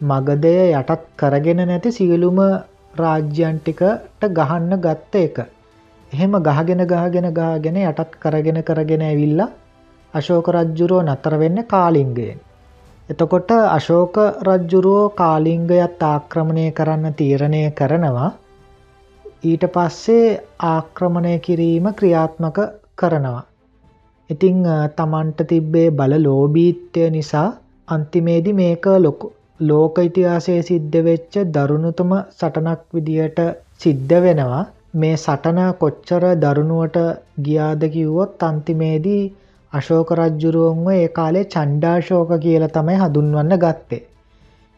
[0.00, 2.38] මගදය යටත් කරගෙන නැති සියලුම
[2.96, 5.36] රාජ්‍යන්ටිකට ගහන්න ගත්ත එක.
[6.12, 9.50] එහෙම ගහගෙන ගහගෙන ගාගෙන යටත් කරගෙන කරගෙන ඇවිල්ලා
[10.14, 12.38] අශෝක රජ්ජුරුව නතර වෙන්න කාලිංගයෙන්.
[13.08, 18.30] එතකොට අශෝක රජ්ජුරුවෝ කාලිංගයත් ආක්‍රමණය කරන්න තීරණය කරනවා
[19.44, 20.26] ඊට පස්සේ
[20.64, 22.58] ආක්‍රමණය කිරීම ක්‍රියාත්මක
[22.98, 23.40] කරනවා.
[24.30, 24.58] ඉතිං
[24.96, 27.48] තමන්ට තිබ්බේ බල ලෝබීත්වය නිසා
[27.88, 33.40] අන්තිමේදි මේක ලොකු ලෝක ඉතිහාසය සිද්ධ වෙච්ච දරුණුතුම සටනක් විදියට
[33.78, 34.62] සිද්ධ වෙනවා
[34.94, 36.96] මේ සටන කොච්චර දරුණුවට
[37.42, 39.22] ගියාද කිව්වොත් අන්තිමේදී
[39.72, 44.02] අශෝක රජ්ජුරුවන්ව ඒ කාලේ චණ්ඩාශෝක කියල තමයි හඳුන්වන්න ගත්තේ.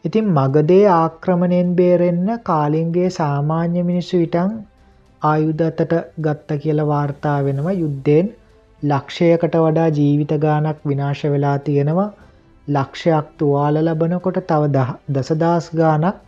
[0.05, 4.53] ඉතින් මගදේ ආක්‍රමණයෙන් බේරෙන්න කාලින්ගේ සාමාන්‍ය මිනිස්සු විටන්
[5.21, 8.29] ආයුධතට ගත්ත කියල වාර්තා වෙනවා යුද්ධයෙන්
[8.81, 12.07] ලක්ෂයකට වඩා ජීවිත ගානක් විනාශ වෙලා තියෙනවා
[12.67, 16.23] ලක්ෂයක් තුවාල ලබනකොට තව දසදස් ගානක්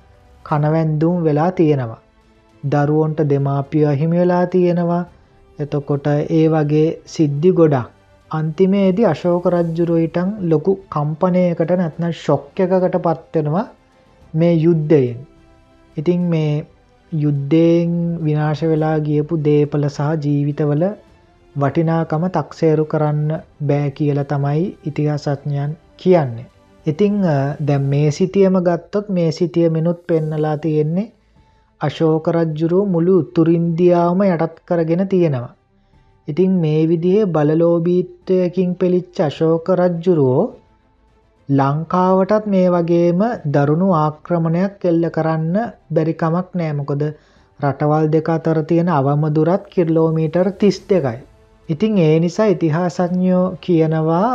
[0.46, 2.02] කනවැන්දුම් වෙලා තියෙනවා.
[2.64, 5.04] දරුවන්ට දෙමාපිය අහිමි වෙලා තියෙනවා
[5.60, 7.94] එතකොට ඒ වගේ සිද්ධි ගොඩක්
[8.32, 13.66] අන්තිමේදී අශෝක රජ්ජුරුවයිටන් ලොකු කම්පනයකට නැත්න ශොක්්‍යකට පත්වෙනවා
[14.34, 15.18] මේ යුද්ධයෙන්.
[15.98, 16.66] ඉතිං මේ
[17.12, 17.94] යුද්ධයෙන්
[18.24, 20.84] විනාශ වෙලා ගියපු දේපල සහ ජීවිතවල
[21.56, 23.30] වටිනාකම තක්සේරු කරන්න
[23.64, 26.48] බෑ කියල තමයි ඉතිහාසඥයන් කියන්නේ.
[26.86, 27.16] ඉතිං
[27.62, 31.12] දැම් මේ සිතියම ගත්තොත් මේ සිතිය මිනුත් පෙන්නලා තියෙන්නේ
[31.82, 35.56] අශෝක රජ්ජුරුව මුළු උතුරින්දියාවම යටත් කරගෙන තියෙනවා.
[36.28, 40.46] ඉතින් මේ විදිහේ බලලෝබීත්වයකින් පෙළිච්ච අශෝක රජ්ජුරුවෝ
[41.50, 45.56] ලංකාවටත් මේ වගේම දරුණු ආක්‍රමණයක් එල්ල කරන්න
[45.90, 47.04] බැරිකමක් නෑමකොද
[47.60, 51.18] රටවල් දෙක අතර තියෙන අවමදුරත් කිර්ලෝමීටර් තිස් දෙකයි.
[51.70, 54.30] ඉතිං ඒ නිසා ඉතිහාසඥයෝ කියනවා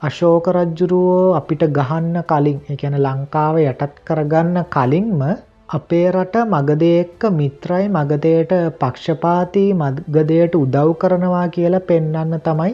[0.00, 5.20] අශෝක රජ්ජුරුවෝ අපිට ගහන්න කලින් එකැන ලංකාව යටත් කරගන්න කලින්ම
[5.68, 12.72] අපේ රට මගදය එක්ක මිත්‍රයි මගදයට පක්ෂපාතිී මගදයට උදව් කරනවා කියලා පෙන්නන්න තමයි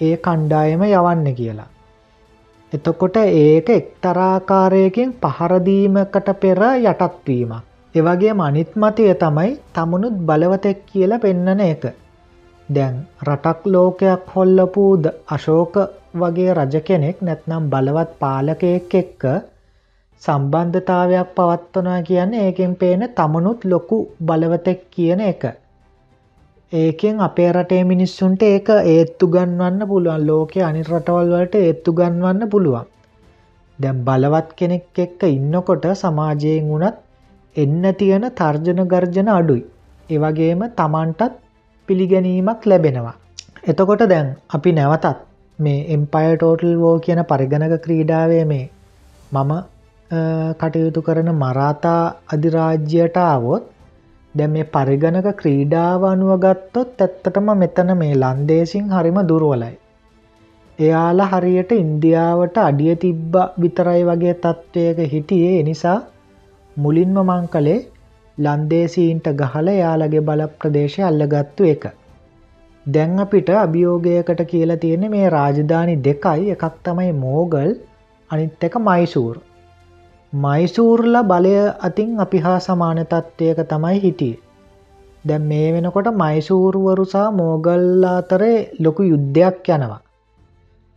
[0.00, 1.68] ඒ කණ්ඩායම යවන්න කියලා.
[2.72, 7.62] එතකොට ඒක එක්තරාකාරයකින් පහරදීමකට පෙර යටත්වීමක්.
[7.94, 11.84] එවගේ මනිත් මතය තමයි තමුණුත් බලවතෙක් කියලා පෙන්නන එක.
[12.68, 14.84] දැන් රටක් ලෝකයක් හොල්ලපු
[15.28, 15.74] අශෝක
[16.14, 19.24] වගේ රජ කෙනෙක් නැත්නම් බලවත් පාලකයෙක් එක්ක
[20.22, 25.42] සම්බන්ධතාවයක් පවත්වනා කියන්නේ ඒකෙන් පේන තමනුත් ලොකු බලවතෙක් කියන එක.
[26.72, 32.86] ඒකෙන් අපේ රටේ මිනිස්සුන්ට ඒක ඒත්තු ගන්වන්න පුළුවන් ලෝකෙ අනි රටවල් වලට ඒත්තු ගන්වන්න පුළුවන්.
[33.78, 36.96] දැම් බලවත් කෙනෙක් එක්ක ඉන්නකොට සමාජයෙන් වුණත්
[37.56, 39.66] එන්න තියෙන තර්ජන ගර්ජන අඩුයි.
[40.08, 41.36] ඒවගේම තමන්ටත්
[41.88, 43.14] පිළිගැනීමක් ලැබෙනවා.
[43.64, 45.20] එතකොට දැන් අපි නැවතත්
[45.58, 48.66] මේ එම්පය ටෝටල් වෝ කියන පරිගණක ක්‍රීඩාවේ මේ
[49.32, 49.52] මම
[50.10, 53.64] කටයුතු කරන මරාතා අධිරාජ්‍යයට ආවොත්
[54.34, 59.74] දැ මේ පරිගණක ක්‍රීඩාව අනුවගත්තොත් ඇත්තටම මෙතන මේ ලන්දේසින් හරිම දුරුවලයි.
[60.78, 65.98] එයාලා හරියට ඉන්දියාවට අඩිය තිබ්බ විතරයි වගේ තත්ත්වයක හිටියේ නිසා
[66.76, 67.80] මුලින්ම මං කළේ
[68.38, 71.84] ලන්දේසීන්ට ගහල යාලගේ බල ප්‍රදේශය අල්ලගත්තු එක.
[72.86, 77.70] දැන් අපිට අභියෝගයකට කියලා තියෙන මේ රාජධානි දෙකයි එකක් තමයි මෝගල්
[78.30, 79.36] අනිත් එක මයිසූර්
[80.34, 84.34] මයිසූර්ල බලය අතින් අපි හා සමාන තත්ත්වයක තමයි හිටිය.
[85.24, 90.00] දැන් මේ වෙනකොට මයිසූරුවරුසා මෝගල්ලා අතරේ ලොකු යුද්ධයක් යනවා.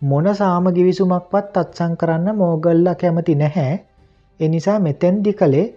[0.02, 3.76] මොන සාම ගිවිසුමක්වත් අත්සං කරන්න මෝගල්ල කැමති නැහැ
[4.40, 5.68] එනිසා මෙතැන්දි කළේ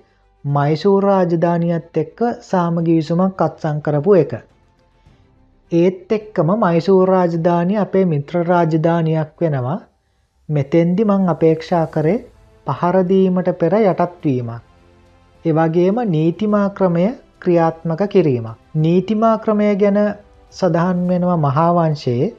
[0.45, 4.33] මයිසූර් රාජධානියත් එක්ක සාමගිවිසුමක් අත්සං කරපු එක.
[5.73, 9.79] ඒත් එක්කම මයිසූර් රාජධානය අපේ මිත්‍ර රාජධානයක් වෙනවා
[10.49, 12.19] මෙතෙන්දි මං අපේක්ෂා කරේ
[12.73, 14.63] පහරදීමට පෙර යටත්වීමක්.
[15.45, 17.07] එවගේම නීතිමා ක්‍රමය
[17.39, 18.57] ක්‍රියාත්මක කිරීමක්.
[18.77, 19.99] නීතිමා ක්‍රමය ගැන
[20.53, 22.33] සඳහන් වෙනවා මහාවංශයේ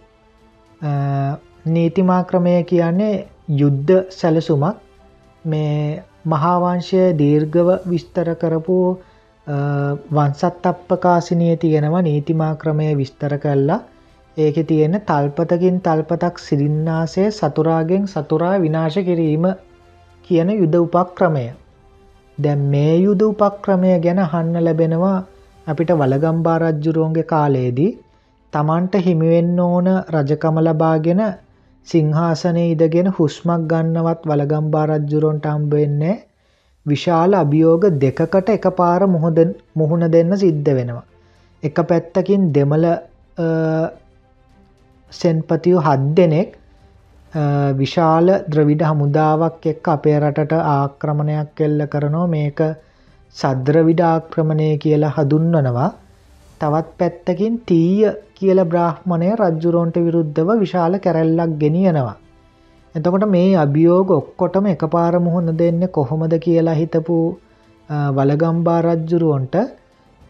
[1.68, 4.78] නීතිමා ක්‍රමය කියන්නේ යුද්ධ සැලසුමක්
[5.46, 8.78] මේ මහාවංශය දීර්ගව විස්තර කරපු
[10.12, 13.80] වන්සත් අප්පකාසිනය තියෙනවා නීතිමා ක්‍රමය විස්තර කල්ලා
[14.38, 19.46] ඒක තියෙන තල්පතකින් තල්පතක් සිරින්නාසේ සතුරාගෙන් සතුරා විනාශ කිරීම
[20.28, 21.46] කියන යුද උපක්‍රමය
[22.38, 25.18] දැම් මේ යුද උපක්‍රමය ගැන හන්න ලැබෙනවා
[25.68, 27.92] අපිට වලගම්බා රජ්ජුරුවන්ගේ කාලයේදී
[28.54, 31.22] තමන්ට හිමිවෙන්න ඕන රජකම ලබාගෙන
[31.88, 36.18] සිංහාසනය ඉදගෙන හුස්මක් ගන්නවත් වලගම්බා රජ්ජුරොන්ට අම්බවෙන්නේ
[36.86, 41.06] විශාල අභියෝග දෙකකට එක පාර මුහුණ දෙන්න සිද්ධ වෙනවා.
[41.64, 42.88] එක පැත්තකින් දෙමළ
[45.12, 46.50] සෙන්පතියු හත් දෙනෙක්
[47.76, 52.60] විශාල ද්‍රවිඩ හමුදාවක් එක්ක අපේ රටට ආක්‍රමණයක් එල්ල කරනෝ මේක
[53.36, 55.92] සද්‍රවිඩ ආක්‍රමණය කියලා හදුන්වනවා
[56.62, 62.18] තවත් පැත්තකින් තීය කියල බ්‍රාහ්මණය රජ්ජුරෝන්ට විරුද්ධව විශාල කැරැල්ලක් ගෙනියනවා.
[62.96, 67.18] එතකොට මේ අභියෝග ඔක්කොටම එක පාර මුහුණ දෙන්න කොහොමද කියලා හිතපු
[68.18, 69.56] වලගම්බා රජ්ජුරුවන්ට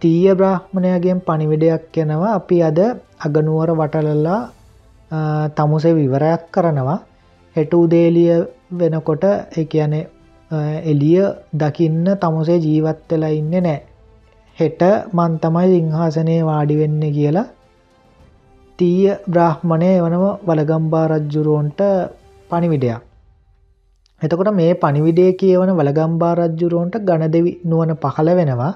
[0.02, 2.80] තීය බ්‍රාහ්මණයගෙන් පනිවිඩයක් එනවා අපි අද
[3.22, 4.42] අගනුවර වටලල්ලා
[5.56, 7.00] තමුසේ විවරයක් කරනවා
[7.56, 8.34] හෙට උදේලිය
[8.74, 9.24] වෙනකොට
[9.56, 9.94] එකයන
[10.86, 13.80] එලිය දකින්න තමුසේ ජීවත්වෙලා ඉන්න නෑ
[14.58, 17.48] හෙට මන් තමයි සිංහාසනය වාඩි වෙන්න කියලා
[18.80, 21.82] තීය බ්‍රාහ්මණය වනව වලගම්බා රජ්ජුරුවන්ට
[22.50, 23.02] පනිවිඩයක්.
[24.22, 28.74] එතකොට මේ පනිවිඩේ කියවන වලගම්බා රජ්ජුරුවන්ට ගණදෙවි නුවන පහළ වෙනවා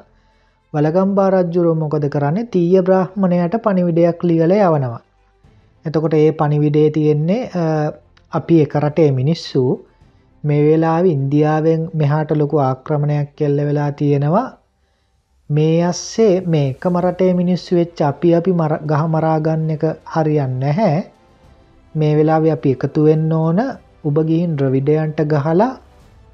[0.73, 5.04] වලගම්බා රජ්ජුරුව මොකද කරන්නේ තීය බ්‍රාහ්මණයට පනිවිඩයක් ලියල යවනවා.
[5.85, 7.41] එතකොට ඒ පනිවිඩේ තියෙන්නේ
[8.31, 9.63] අපි එකරටේ මිනිස්සු
[10.43, 14.47] මේ වෙලා ඉන්දියාවෙන් මෙහාට ලොකු ආක්‍රමණයක් කෙල්ල වෙලා තියෙනවා.
[15.49, 18.51] මේ අස්සේ මේ එකම රටේ මිනිස්සු වෙච්ච අපි අපි
[18.89, 20.97] ගහ මරාගන්න එක හරියන්න නැහැ.
[21.95, 23.59] මේ වෙලාවෙ අපි එකතු වෙන්න ඕන.
[24.07, 25.71] ඔබ ගිහින් ද්‍රවිඩයන්ට ගහලා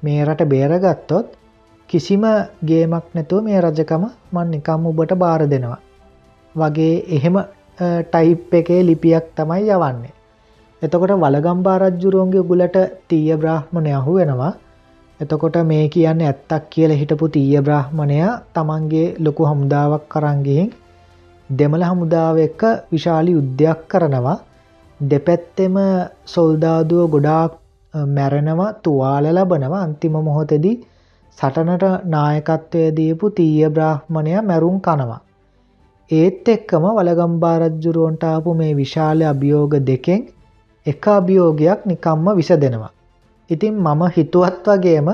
[0.02, 1.26] මේ රට බේරගත්තොත්
[1.88, 2.24] කිසිම
[2.68, 5.80] ගේමක් නැතුව මේ රජකම මන් නිකම් ඔබට බාර දෙනවා.
[6.54, 7.36] වගේ එහෙම
[7.78, 10.12] ටයිප් එකේ ලිපියක් තමයි යවන්නේ.
[10.82, 12.76] එතකොට වලගම්බා රජ්ජුරුවන්ගේ ගුලට
[13.08, 14.52] තීය බ්‍රාහ්මණය අහු වෙනවා.
[15.20, 18.18] එතකොට මේ කියන්න ඇත්තක් කියල හිටපු තීය බ්‍රහ්මණය
[18.54, 20.70] තමන්ගේ ලොකු හමුදාවක් කරන්ගිහින්
[21.50, 24.38] දෙමළ හමුදාව එක්ක විශාලි යුද්ධයක් කරනවා.
[25.00, 25.76] දෙපැත්තෙම
[26.26, 27.52] සොල්දාදුව ගොඩාක්
[28.14, 29.84] මැරෙනවා තුවාල ලබනවා.
[29.86, 30.76] අන්තිම මොහොතෙදී
[31.38, 35.20] සටනට නායකත්වය දීපු තීය බ්‍රාහ්මණය මැරුම් කනවා.
[36.12, 40.22] ඒත් එක්කම වලගම්බාරජ්ජුරුවන්ට ආපු මේ විශාල අභියෝග දෙකෙන්
[40.86, 42.92] එක අභියෝගයක් නිකම්ම විස දෙනවා.
[43.50, 45.08] ඉතින් මම හිතුවත් වගේම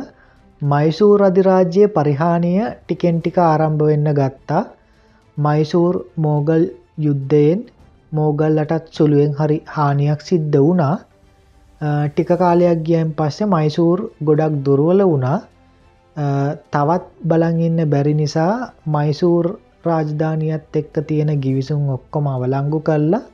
[0.63, 4.65] මයිසූර් අධිරාජ්‍යය පරිහානිය ටිකෙන් ටික ආරම්භ වෙන්න ගත්තා.
[5.37, 6.65] මයිසූර් මෝගල්
[6.99, 7.61] යුද්ධයෙන්
[8.13, 10.97] මෝගල්ලටත් සුළුවෙන් හරි හානියක් සිද්ධ වුණා.
[12.07, 15.39] ටික කාලයක් ගියන් පස්සේ මයිසූර් ගොඩක් දුරුවල වුණා.
[16.73, 18.53] තවත් බලන් ඉන්න බැරි නිසා
[18.89, 19.47] මයිසූර්
[19.91, 23.25] රාජධානියත් එක්ක තියෙන ගිවිසුම් ඔක්කොම අවලංගු කල්ලා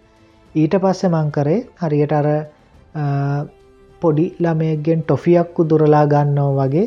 [0.54, 2.28] ඊට පස්සෙ මංකරේ හරියට අර
[4.02, 6.86] පොඩි ළමයගෙන් ටොෆියක්කු දුරලා ගන්නෝ වගේ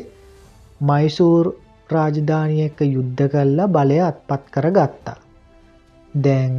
[0.82, 1.46] මයිසූර්
[1.90, 5.18] රාජධානියක යුද්ධ කල්ලා බලය අත්පත් කර ගත්තා.
[6.14, 6.54] දැන්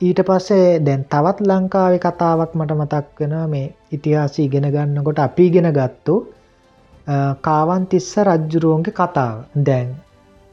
[0.00, 5.68] ඊට පස්සේ දැන් තවත් ලංකාව කතාවක් මට මතක් වෙන මේ ඉතිහාස ඉගෙන ගන්නකොට අපි ගෙන
[5.72, 6.14] ගත්තු
[7.40, 9.88] කාවන්තිස්ස රජ්ජුරුවන්ගේ කතාව දැන්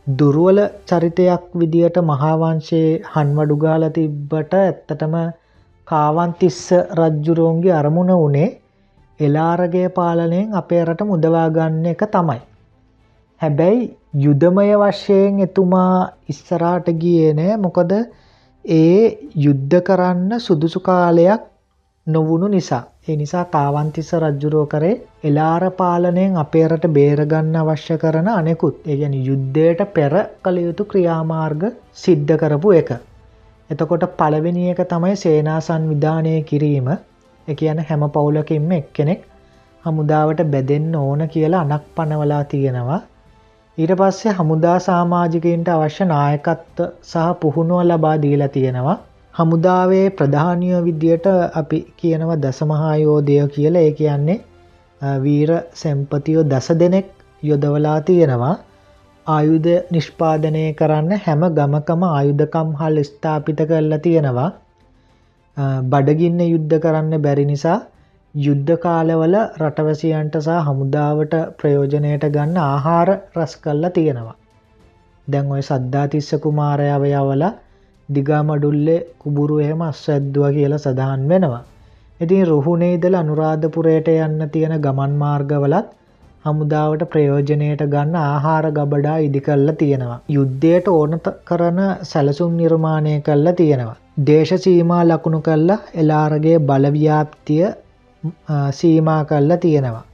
[0.08, 5.16] දුරුවල චරිතයක් විදියට මහාවංශයේ හන්වඩුගාල තිබ්බට ඇත්තටම
[5.88, 6.62] කාවන්තිස්ස
[6.98, 8.48] රජ්ජුරුවන්ගේ අරමුණ වනේ
[9.20, 12.40] එලාරගේ පාලනයෙන් අපේ රට මුදවාගන්න එක තමයි.
[13.42, 15.96] හැබැයි යුදමය වශයෙන් එතුමා
[16.30, 17.94] ඉස්සරාට ගියේ නෑ මොකද
[18.66, 19.00] ඒ
[19.38, 21.46] යුද්ධ කරන්න සුදුසු කාලයක්
[22.08, 22.84] නොවුණු නිසා.
[23.08, 29.82] ඒ නිසා කාවන්තිස රජ්ජුරෝ කරේ එලාර පාලනයෙන් අපේ රට බේරගන්න අවශ්‍ය කරන අනෙකුත් ඒගැන යුද්ධයට
[29.94, 31.64] පෙර කළ යුතු ක්‍රියාමාර්ග
[31.96, 32.92] සිද්ධ කරපු එක.
[33.70, 36.90] එතකොට පළවෙනි එක තමයි සේනා සංවිධානය කිරීම
[37.48, 39.22] එකයන හැම පවුලකින්ම එක්කෙනෙක්
[39.86, 43.00] හමුදාවට බැදෙන්න ඕන කියලා අනක් පනවලා තියෙනවා
[43.78, 48.98] ඊට පස්සේ හමුදා සාමාජිකයින්ට අවශ්‍ය නායකත්ව සහ පුහුණුව ලබා දීලා තියෙනවා
[49.34, 53.76] හමුදාවේ ප්‍රධානය විදියට අපි කියනව දසමහායෝදය කියල.
[53.78, 54.40] ඒ කියන්නේ
[55.24, 57.08] වීර සැම්පතියෝ දස දෙනෙක්
[57.44, 58.56] යොදවලා තියෙනවා.
[59.28, 64.50] ආයුධ නිෂ්පාදනය කරන්න හැම ගමකම ආයුධකම් හල් ස්ථාපිත කරලා තියෙනවා.
[65.92, 67.80] බඩගින්න යුද්ධ කරන්න බැරි නිසා
[68.36, 74.38] යුද්ධ කාලවල රටවැසියන්ට සහ හමුදාවට ප්‍රයෝජනයට ගන්න ආහාර රස් කල්ලා තියෙනවා.
[75.28, 77.44] දැන් ඔය සද්ධාතිස්ස කුමාරයාව යවල
[78.16, 81.64] දිගාමඩුල්ලේ කුබුරු එහෙම අස්වැද්දුව කියලා සඳහන් වෙනවා.
[82.20, 85.90] ඉතින් රුහුණේදල අනුරාධපුරයට යන්න තියෙන ගමන් මාර්ගවලත්
[86.46, 90.20] හමුදාවට ප්‍රයෝජනයට ගන්න ආහාර ගබඩා ඉදි කල්ලා තියෙනවා.
[90.30, 91.14] යුද්ධයට ඕන
[91.46, 93.98] කරන සැලසුම් නිර්මාණය කල්ලා තියෙනවා.
[94.26, 97.66] දේශ සීමා ලකුණු කල්ලා එලාරගේ බලව්‍යාප්තිය
[98.72, 100.06] සීමා කල්ලා තියෙනවා.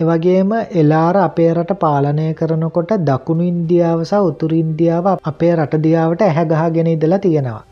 [0.00, 6.88] එවගේම එලාර අපේ රට පාලනය කරනකොට දකුණු ඉන්දියාව සහ උතුරු ඉන්දියාව අපේ රට දියාවට ඇහැගහගෙන
[6.94, 7.62] ඉදලා තියෙනවා.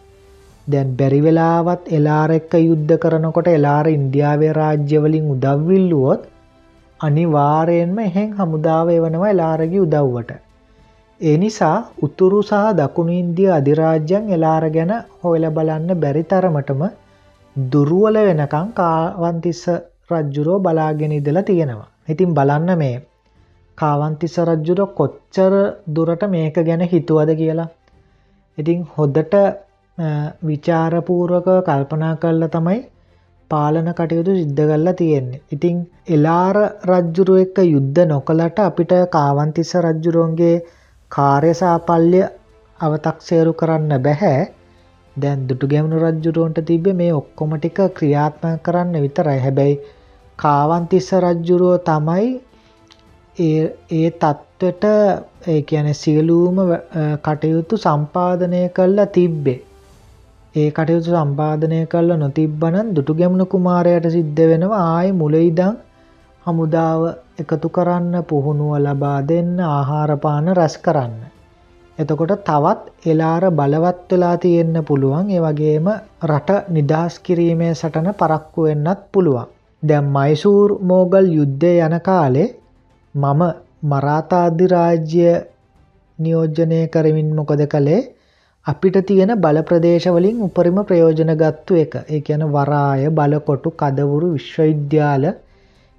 [0.66, 6.22] දැන් බැරිවෙලාවත් එලාර එක්ක යුද්ධ කරනකොට එලාර ඉන්දියාවේ රාජ්‍යවලින් උදව්විල්ලුවොත්
[7.00, 10.32] අනිවාරයෙන්ම එහෙන් හමුදාව එවනවා එලාරගි උදව්වට.
[11.20, 16.85] ඒ නිසා උතුරු සහ දකුණු ඉන්දිය අධිරාජ්‍යන් එලාර ගැන හොයල බලන්න බැරි තරමටම
[17.56, 19.64] දුරුවල වෙනකං කාවන්තිස්ස
[20.11, 21.91] රජ්ජුරෝ බලාගෙන ඉදලා තියෙනවා.
[22.08, 22.96] ඉතින් බලන්න මේ
[23.78, 25.54] කාවන්තිස්ස රජ්ජුර කොච්චර
[25.88, 27.68] දුරට මේක ගැන හිතුවද කියලා.
[28.58, 29.34] ඉතින් හොද්දට
[30.42, 32.80] විචාරපූර්වක කල්පනා කල්ල තමයි
[33.50, 35.42] පාලන කටයුතු සිද්ධ කල්ලා තියෙන්නේ.
[35.52, 35.76] ඉතිං
[36.08, 40.56] එලාර රජ්ජුරුව එක්ක යුද්ධ නොකලට අපිට කාවන්තිස්ස රජ්ජුරුවන්ගේ
[41.10, 42.22] කාර්යසාපල්්‍ය
[42.80, 44.38] අවතක්සේරු කරන්න බැහැ
[45.16, 49.74] දැන් දුටු ගැමුණු රජ්ජුරුවන්ට තිබ මේ ඔක්කොමටික ක්‍රියාත්ම කරන්න විතරයි හැබැයි
[50.42, 52.31] කාවන්තිස්ස රජ්ජුරුව තමයි
[53.37, 54.85] ඒ තත්ත්වට
[55.46, 56.57] ඒ කියන සියලූම
[57.24, 59.61] කටයුතු සම්පාධනය කල්ලා තිබ්බේ
[60.55, 65.76] ඒ කටයුතු සම්පාධනය කල්ල නොතිබ්බනන් දුටු ගැමුණු කුමාරයට සිද්ධ වෙනවා ආය මුලයිදං
[66.46, 67.02] හමුදාව
[67.38, 71.14] එකතු කරන්න පුහුණුව ලබා දෙන්න ආහාරපාන රැස් කරන්න.
[71.98, 75.87] එතකොට තවත් එලාර බලවත් වෙලා තියෙන්න පුළුවන් ඒ වගේම
[76.26, 79.48] රට නිදහස් කිරීමේ සටන පරක්කු වෙන්නත් පුළුවන්.
[79.83, 82.49] දැම් මයිසූර් මෝගල් යුද්ධය යන කාලේ
[83.14, 83.40] මම
[83.85, 85.31] මරාතාධිරාජ්‍ය
[86.18, 88.03] නියෝජනය කරමින් මොකද කළේ
[88.66, 95.25] අපිට තියෙන බල ප්‍රදේශවලින් උපරිම ප්‍රයෝජන ගත්තු එක ඒ කියන වරාය බලකොටු කදවුරු විශ්වවිද්‍යාල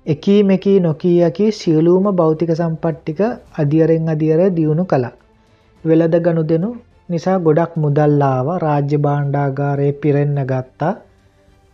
[0.05, 3.19] එකී මෙකී නොකීයකි සියලූම භෞතික සම්පට්ටික
[3.57, 5.13] අධියරෙන් අධියර දියුණු කළා.
[5.83, 6.69] වෙලද ගණු දෙනු
[7.09, 10.93] නිසා ගොඩක් මුදල්ලාව රාජ්‍ය බාණ්ඩාගාරය පිරෙන්න ගත්තා.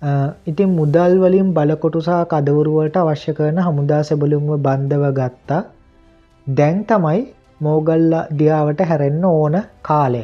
[0.02, 5.62] ඉතින් මුදල් වලින් බලකොටුසා කදවරුවලට අවශ්‍ය කරන හමුදා සැබලුම්ව බන්ධව ගත්තා.
[6.48, 7.20] දැන් තමයි
[7.62, 10.24] මෝගල්ල දියාවට හැරෙන්න ඕන කාලය.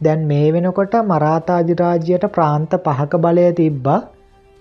[0.00, 4.00] දැන් මේ වෙනකොට මරාතාජිරාජ්‍යයට ප්‍රාන්ත පහක බලය තිබ්බා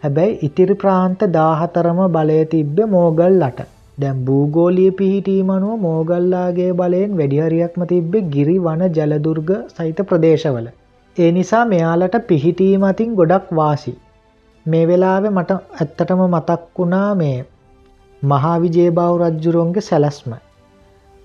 [0.03, 3.61] හැබැයි ඉතිරි ප්‍රාන්ත දාහතරම බලය තිබ්බ මෝගල්ලට
[3.97, 10.67] දැම් භූගෝලිය පිහිටීමනුව මෝගල්ලාගේ බලයෙන් වැඩිහරියක්ම තිබ්බෙ ගිරි වන ජලදුර්ග සහිත ප්‍රදේශවල.
[11.17, 13.99] ඒ නිසා මෙයාලට පිහිටීමතින් ගොඩක් වාසි.
[14.69, 17.37] මේ වෙලාවෙ මට ඇත්තටම මතක් වුණා මේ
[18.23, 20.31] මහාවිජේබාව රජ්ජුරුවන්ගේ සැලැස්ම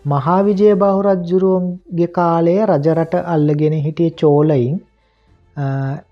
[0.04, 4.76] මහා විජය බහුරජ්ජුරුවන්ගේ කාලය රජරට අල්ලගෙන හිටිය චෝලයින්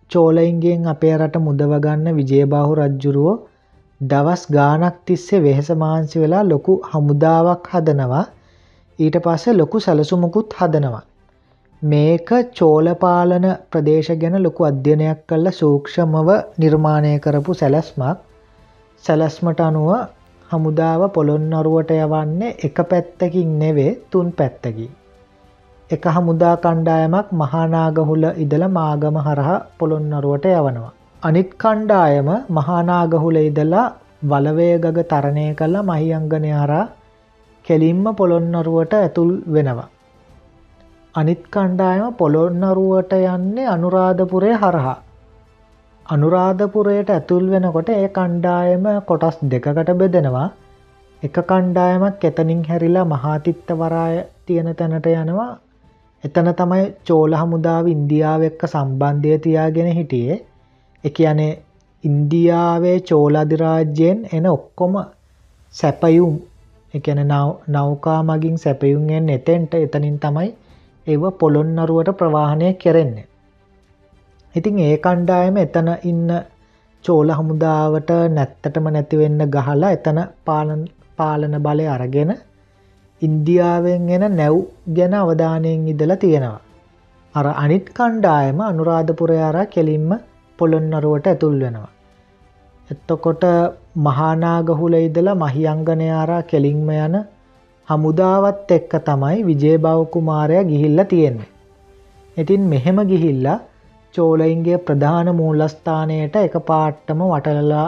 [0.09, 3.35] චෝලයින්ගෙන් අපේ රට මුදවගන්න විජයබාහු රජ්ජුරුවෝ
[4.01, 8.25] දවස් ගානක් තිස්සේ වෙහෙස මාන්සි වෙලා ලොකු හමුදාවක් හදනවා
[8.99, 11.03] ඊට පස්සේ ලොකු සැලසුමකුත් හදනවා.
[11.83, 18.19] මේක චෝලපාලන ප්‍රදේශ ගැන ලොකු අධ්‍යනයක් කල්ල සූක්ෂමව නිර්මාණය කරපු සැලැස්මක්
[19.05, 19.89] සැලැස්මට අනුව
[20.51, 24.87] හමුදාව පොළොන්නරුවට යවන්නේ එක පැත්තකින් නෙවේ තුන් පැත්තකි.
[25.91, 30.93] එක හමුදා කණ්ඩායමක් මහානාගහුල ඉදල මාගම හරහා පොළොන්නරුවට යවනවා.
[31.23, 33.87] අනිත් කණ්ඩායම මහානාගහුල ඉදලා
[34.25, 36.85] වලවේගග තරණය කළ මහියංගනය හරා
[37.65, 39.89] කෙලින්ම පොළොන්නරුවට ඇතුල් වෙනවා.
[41.15, 44.99] අනිත් කණ්ඩායම පොළොන්නරුවට යන්නේ අනුරාධපුරය හරහා.
[46.07, 50.49] අනුරාධපුරයට ඇතුල් වෙනකොට ඒ කණ්ඩායම කොටස් දෙකකට බෙදෙනවා.
[51.23, 55.51] එක කණ්ඩායමක් එතනින් හැරිලා මහාතිත්ත වරාය තියෙන තැනට යනවා.
[56.25, 60.39] එතන තමයි චෝල හමුදාව ඉන්දියාව එක්ක සම්බන්ධය තියාගෙන හිටියේ.
[61.05, 61.53] එක යනේ
[62.05, 64.95] ඉන්දියාවේ චෝලධිරාජ්‍යයෙන් එන ඔක්කොම
[65.75, 66.35] සැපයුම්
[66.95, 67.23] එකන
[67.69, 69.75] නෞකා මගින් සැපයුම්ෙන් එතෙන්ට.
[69.77, 70.51] එතනින් තමයි
[71.07, 73.29] ඒව පොළොන්නරුවට ප්‍රවාහණය කෙරෙන්නේ
[74.55, 76.31] ඉතින් ඒ කණ්ඩායම එතන ඉන්න
[77.05, 80.19] චෝල හමුදාවට නැත්තටම නැතිවෙන්න ගහලා එතන
[81.19, 82.33] පාලන බලය අරගෙන
[83.23, 84.57] ඉන්දියාවෙන් එන නැව්
[84.89, 86.61] ගැන අවධානයෙන් ඉදලා තියෙනවා.
[87.35, 90.11] අර අනිත් කණ්ඩායම අනුරාධපුරයාරා කෙලින්ම
[90.59, 91.91] පොළොන්නරුවට ඇතුල් වෙනවා.
[92.91, 93.45] එත්තකොට
[93.99, 97.17] මහානාගහුල ඉදලා මහියංගනයාරා කෙලින්ම යන
[97.89, 101.51] හමුදාවත් එක්ක තමයි විජේභවකුමාරය ගිහිල්ල තියෙන්නේ.
[102.37, 103.59] ඉතින් මෙහෙම ගිහිල්ලා
[104.15, 107.87] චෝලයින්ගේ ප්‍රධාන මූලස්ථානයට එක පාට්ටම වටලලා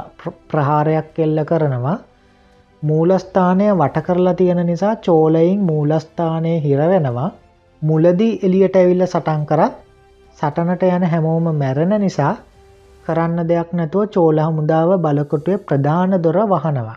[0.48, 1.96] ප්‍රහාරයක් එල්ල කරනවා
[2.82, 7.30] මූලස්ථානය වට කරලා තියෙන නිසා චෝලයින් මූලස්ථානය හිරවෙනවා
[7.82, 9.78] මුලදී එලියට ඇවිල්ල සටන් කරත්
[10.38, 12.34] සටනට යන හැමෝම මැරෙන නිසා
[13.06, 16.96] කරන්න දෙයක් නැතුව චෝල හමුදාව බලකොටුවේ ප්‍රධාන දොර වහනවා.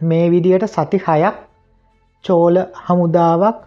[0.00, 1.36] මේ විදියට සති හයක්
[2.24, 3.58] චෝල හමුදාවක්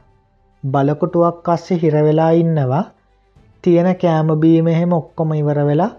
[0.64, 2.84] බලකොටුවක් අස්සේ හිරවෙලා ඉන්නවා.
[3.64, 5.92] තියෙන කෑමබීම එහෙම ඔක්කොම ඉවර වෙලා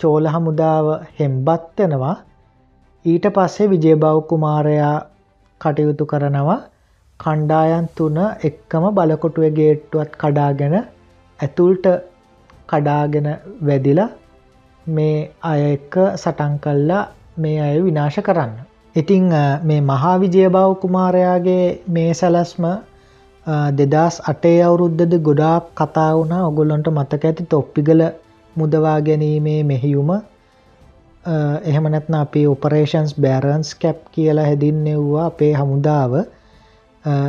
[0.00, 0.86] චෝල හමුදාව
[1.18, 2.16] හෙම්බත්වෙනවා
[3.04, 4.96] ඊට පස්සේ විජයබව් කුමාරයා
[5.60, 6.60] කටයුතු කරනවා.
[7.20, 10.74] කණ්ඩායන් තුන එක්කම බලකොටුව ගේට්ටුවත් කඩාගෙන
[11.38, 11.86] ඇතුල්ට
[12.68, 13.28] කඩාගෙන
[13.62, 14.10] වැදිලා
[14.86, 17.02] මේ අය එක්ක සටන් කල්ලා
[17.36, 18.63] මේ අය විනාශ කරන්න.
[18.94, 19.24] ඉතිං
[19.62, 22.66] මේ මහා විජයබව කුමාරයාගේ මේ සැලස්ම
[23.78, 26.34] දෙදස් අටේ අවුරුද්ධද ගොඩාක් කතා වුණ.
[26.42, 28.02] ඔගොල්ලොන්ට මතක ඇති තොප්පිගල
[28.56, 30.10] මුදවා ගැනීමේ මෙහියුම.
[31.64, 36.12] එහෙමනැත්න අපේ ඔපරේෂන්ස් බෑරන්ස් කැප් කියලා හැදින්නෙව්වා අපේ හමුදාව.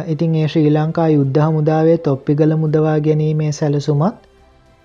[0.08, 4.28] ඉතින් ඒ ශ්‍රී ලංකා යුද්ධ හමුදාවේ තොප්පිගල මුදවා ගැනීමේ සැලසුමත්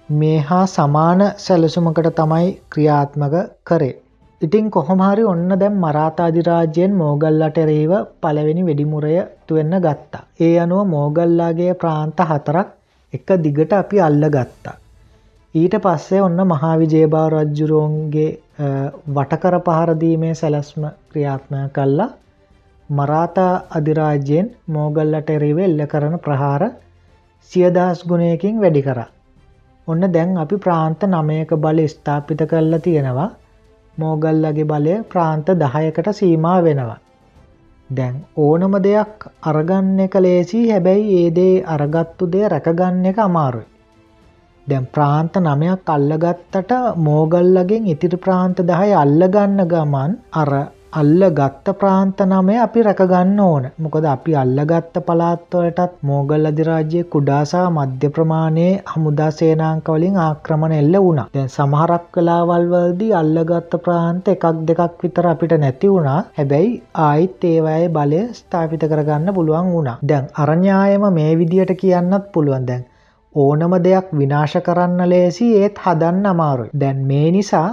[0.08, 3.96] මේ හා සමාන සැලසුමකට තමයි ක්‍රියාත්මක කරේ.
[4.40, 9.16] ඉතිං කොහොමහරි ඔන්න දැම් මරාතාධිරාජයෙන් මෝගල්ලට එරේව පළවෙනි වෙඩිමුරය
[9.46, 10.22] තුවෙන්න ගත්තා.
[10.40, 12.68] ඒ අනුව මෝගල්ලාගේ ප්‍රාන්ත හතරක්
[13.12, 14.76] එක දිගට අපි අල්ල ගත්තා.
[15.54, 18.30] ඊට පස්සේ ඔන්න මහාවිජේභා රජ්ජුරුවන්ගේ
[19.14, 22.08] වටකර පහරදීමේ සැලස්ම ක්‍රියාත්මය කල්ලා
[22.88, 26.64] මරාතා අධිරාජයෙන් මෝගල්ලට එරේව එල්ල කරන ප්‍රහාර
[27.52, 29.08] සියදහස් ගුණයකින් වැඩි කරා.
[29.88, 33.30] ඔන්න දැන් අපි ප්‍රාන්ත නමයක බල ස්ථාපිත කරලා තියෙනවා
[34.00, 36.98] මෝගල්ලගේ බලය ප්‍රාන්ත දහයකට සීමා වෙනවා.
[37.90, 43.68] දැන් ඕනම දෙයක් අරගන්න එක ලේසි හැබැයි ඒදේ අරගත්තු දේ රැකගන්න එක අමාරුයි.
[44.66, 50.52] දැන් ප්‍රාන්ත නමයක් අල්ලගත්තට මෝගල්ලගෙන් ඉතිරි ප්‍රාන්ත දහය අල්ලගන්න ගමන් අර
[50.92, 53.64] අල්ල ගත්ත ප්‍රාන්ත නමය අපි රැකගන්න ඕන.
[53.78, 61.26] මොකද අපි අල්ලගත්ත පලාත්වලටත් මෝගල් අධිරාජ්‍යය කුඩාසා මධ්‍ය ප්‍රමාණයේ හමුදා සේනාංකවලින් ආක්‍රමණ එල්ල වුණා.
[61.34, 66.18] දැන් සමහරක් කලාවල්වල්දී අල්ලගත්ත ප්‍රාන්ත එකක් දෙකක් විතර අපිට නැති වුණා.
[66.38, 66.72] හැබැයි
[67.02, 69.98] ආයිත් ඒවයේ බලය ස්ථාපිත කරගන්න පුළුවන් වුණා.
[70.02, 72.66] දැන් අරඥායම මේ විදියට කියන්නත් පුළුවන්.
[72.66, 72.82] දැන්
[73.34, 76.74] ඕනම දෙයක් විනාශ කරන්න ලේසි ඒත් හදන්න අමාරුයි.
[76.74, 77.68] දැන් මේ නිසා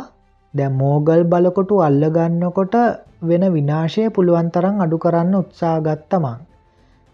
[0.54, 2.76] දැ මෝගල් බලකොටු අල්ලගන්නකොට
[3.22, 6.38] වෙන විනාශය පුළුවන් තරම් අඩු කරන්න උත්සාගත්තමං.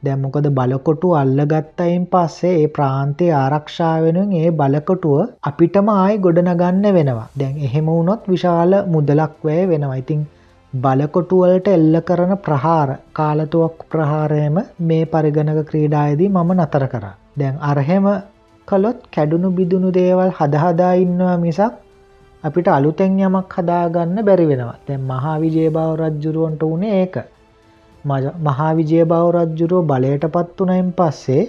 [0.03, 7.87] දැම්මොකද බලකොටු අල්ලගත්තයින් පස්සේ ඒ ප්‍රාන්තය ආරක්ෂාවෙනුවෙන් ඒ බලකොටුව අපිටම ආයි ගොඩනගන්න වෙනවා දැන් එහෙම
[7.87, 10.25] වුණොත් විශාල මුදලක් වැය වෙනවා ඉතිං
[10.73, 17.05] බලකොටුවලට එල්ල කරන ප්‍රහාර කාලතුවක් ප්‍රහාරයම මේ පරිගණක ක්‍රීඩායදී මම නතර කර.
[17.37, 18.07] දැන් අරහෙම
[18.67, 21.82] කළොත් කැඩුණු බිදුණු දේවල් හදහදා ඉන්නවා මිසක්
[22.43, 24.77] අපිට අලුතෙන් යමක් හදාගන්න බැරි වෙනවා.
[24.85, 27.15] තැන් මහා විජයභාව රජ්ජුරුවන්ට වනේ ඒක.
[28.45, 31.43] මහා විජයභාව රජ්ජුරුව බලයට පත් වනයින් පස්සේ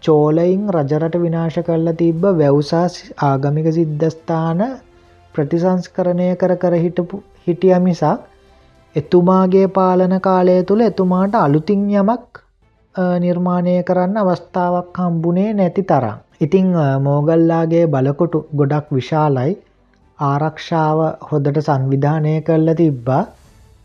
[0.00, 2.86] චෝලයින් රජරට විනාශ කරලා තිබ්බ වැවසා
[3.22, 4.62] ආගමික සිද්ධස්ථාන
[5.34, 8.30] ප්‍රතිසංස්කරණය කර කර හිටපු හිටිය මිසක්
[8.96, 12.42] එතුමාගේ පාලන කාලය තුළ එතුමාට අලුතින් යමක්
[13.18, 16.18] නිර්මාණය කරන්න අවස්ථාවක් හම්බුණේ නැති තරම්.
[16.40, 16.68] ඉතිං
[17.00, 19.52] මෝගල්ලාගේ බලකොටු ගොඩක් විශාලයි.
[20.18, 23.22] ආරක්ෂාව හොදට සංවිධානය කරල තිබ්බා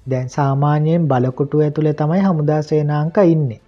[0.06, 3.60] දැන් සාමාන්‍යයෙන් බලකොටු ඇතුළේ තමයි හමුදා සේනාංක ඉන්නේ.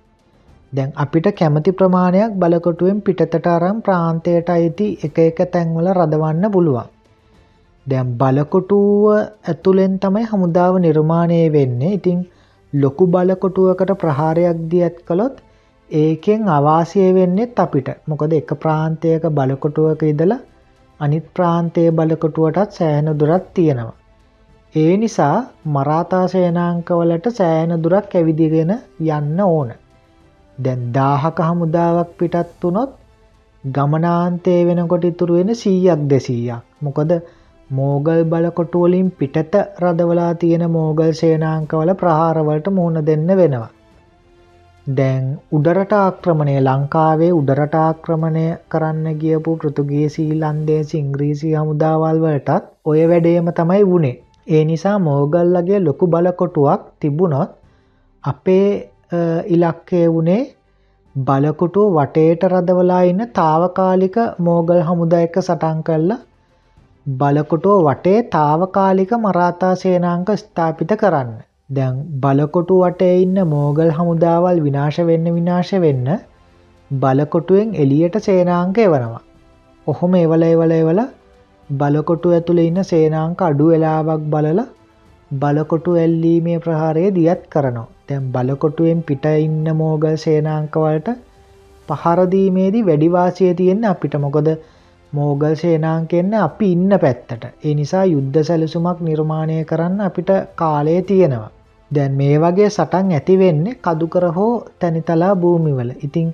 [0.74, 6.88] දැන් අපිට කැමති ප්‍රමාණයක් බලකොටුවෙන් පිටතට අරම් ප්‍රාන්තයට අයිති එක එක තැන්වල රදවන්න පුළුවන්.
[7.86, 9.06] දැම් බලකොටුව
[9.46, 12.20] ඇතුළෙන් තමයි හමුදාව නිර්මාණය වෙන්නේ ඉතිං
[12.74, 15.36] ලොකු බලකොටුවකට ප්‍රහාරයක් දී ඇත් කළොත්
[15.90, 20.40] ඒකෙන් අවාසය වෙන්නෙත් අපිට මොකද එක ප්‍රාන්තයක බලකොටුවක ඉදලා
[21.02, 23.98] අනිත් ප්‍රාන්තයේ බලකොටුවටත් සෑහන දුරත් තියෙනවා.
[24.76, 25.36] ඒ නිසා
[25.68, 28.72] මරාතා සේනාංකවලට සෑහන දුරක් ඇවිදිගෙන
[29.10, 29.72] යන්න ඕන.
[30.58, 32.94] දැන් දාහක හමුදාවක් පිටත් වනොත්
[33.64, 36.64] ගමනාන්තය වෙනකොට ඉතුරු වෙන සීයක් දෙසීයක්.
[36.82, 37.12] මොකද
[37.70, 43.70] මෝගල් බලකොටුවලින් පිටත රදවලා තියෙන මෝගල් සේනාංකවල ප්‍රහාරවලට මුහුණ දෙන්න වෙනවා.
[44.90, 53.52] දැන් උඩරට ආක්‍රමණය ලංකාවේ උඩරට ආක්‍රමණය කරන්න ගියපු පෘතුගේ සීලන්දේ සිංග්‍රීසි හමුදාවල් වලටත් ඔය වැඩේම
[53.52, 54.22] තමයි වුණේ.
[54.48, 57.52] ඒ නිසා මෝගල්ලගේ ලොකු බලකොටුවක් තිබුණොත්
[58.24, 58.90] අපේ
[59.48, 60.42] ඉලක්කය වුණේ
[61.16, 66.20] බලකොටුව වටේට රදවලා ඉන්න තාවකාලික මෝගල් හමුද එක සටන් කරලා
[67.06, 71.32] බලකොටුව වටේ තාවකාලික මරාතා සේනාංක ස්ථාපිත කරන්න.
[71.72, 76.10] දැන් බලකොටු වටේ ඉන්න මෝගල් හමුදාවල් විනාශ වෙන්න විනාශ වෙන්න
[76.92, 79.22] බලකොටුවෙන් එලියට සේනාංක එවනවා.
[79.88, 81.00] ඔහොම එවල එවල එවල
[81.70, 84.60] බලකොටු ඇතුළ ඉන්න සේනාංක අඩු වෙලාවක් බලල
[85.32, 87.88] බලකොටු ඇල්ලීමේ ප්‍රහාරය දියත් කරනවා.
[88.08, 91.10] තැන් බලකොටුවෙන් පිට ඉන්න මෝගල් සේනාංකවලට
[91.90, 94.50] පහරදීමේදී වැඩිවාසිය තියෙන්න අපිට මොකොද
[95.14, 97.44] මෝගල් සේනාංකෙන්න අපි ඉන්න පැත්තට.
[97.66, 101.50] ඒ නිසා යුද්ධ සැලසුමක් නිර්මාණය කරන්න අපිට කාලය තියෙනවා.
[101.92, 106.30] දැන් මේ වගේ සටන් ඇතිවෙන්නේ කදුකර හෝ තැනිතලා භූමිවල ඉතිං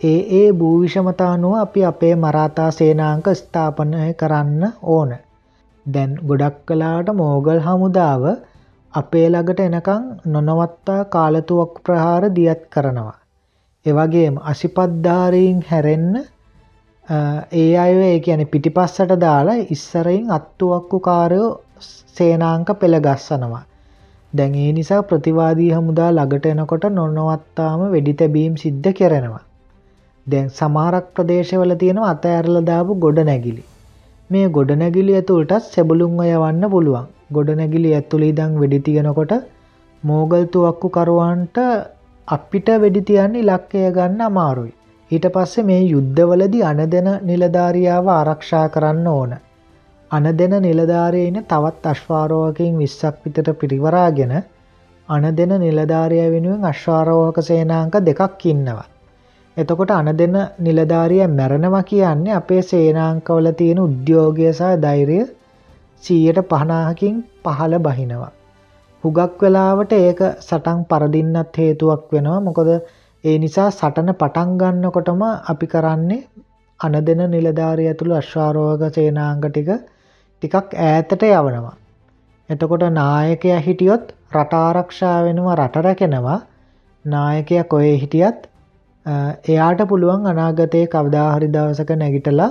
[0.00, 5.10] ඒ ඒ භූවිෂමතානුව අපි අපේ මරාතා සේනාංක ස්ථාපනය කරන්න ඕන
[5.86, 8.24] දැන් ගොඩක් කලාට මෝගල් හමුදාව
[8.94, 13.16] අපේ ළඟට එනකං නොනවත්තා කාලතුවක් ප්‍රහාර දියත් කරනවා.
[13.86, 16.14] එවගේම අසිපද්ධාරීන් හැරෙන්න
[17.54, 21.50] ඒ අය ඒ කියන පිටිපස්සට දාලා ඉස්සරයින් අත්තුවක්කු කාරයෝ
[22.16, 23.69] සේනාංක පෙළගස්සනවා.
[24.32, 29.42] දැන් ඒ නිසා ප්‍රතිවාදී හමුදා ළඟට එනකොට නොනවත්තාම වෙඩි තැබීම් සිද්ධ කරනවා.
[30.26, 33.62] දැන් සමහරක් ප්‍රදේශවල තියෙනවා අත ඇරලදාපු ගොඩ නැගිලි.
[34.30, 39.32] මේ ගොඩනැගිලි ඇතුළටත් සෙබළුන් යවන්න පුළුවන් ගොඩනැගිලි ඇතුළි ඉදං වෙඩි තියෙනකොට
[40.02, 41.58] මෝගල්තුවක්කු කරුවන්ට
[42.28, 44.72] අපිට වෙඩිතියන්න ඉලක්කය ගන්න අමාරුයි.
[45.10, 49.32] ඊට පස්සේ මේ යුද්ධවලදි අන දෙන නිලධාරියාව ආරක්ෂා කරන්න ඕන.
[50.10, 54.32] අන දෙන නිලධාරයන තවත් අශ්වාරෝවකින් විස්සක් විතට පිරිවරාගෙන
[55.08, 58.86] අන දෙන නිලධාරය වෙනුවෙන් අශ්වාරෝහක සේනාංක දෙකක් ඉන්නවා.
[59.56, 65.20] එතකොට අන දෙන නිලධාරිය මැරණවා කියන්නේ අපේ සේනාංකවල තියෙන උද්‍යෝගය සහ ධෛරය
[66.02, 68.32] සීයට පහනාහකින් පහළ බහිනවා.
[69.04, 72.70] හුගක් වෙලාවට ඒක සටන් පරදින්නත් හේතුවක් වෙනවා මොකොද
[73.24, 76.20] ඒ නිසා සටන පටන් ගන්නකොටම අපි කරන්නේ
[76.80, 79.70] අන දෙන නිලධාරය ඇතුළු අශ්වාරෝග සේනාංග ටික
[80.42, 81.74] ටිකක් ඈතට යවනවා.
[82.48, 86.38] එතකොට නායකය හිටියොත් රටාරක්ෂා වෙනවා රටරැකෙනවා
[87.04, 88.48] නායකය කොයේ හිටියත්
[89.46, 92.50] එයාට පුළුවන් අනාගතයේ කවදාහරි දවසක නැගිටලා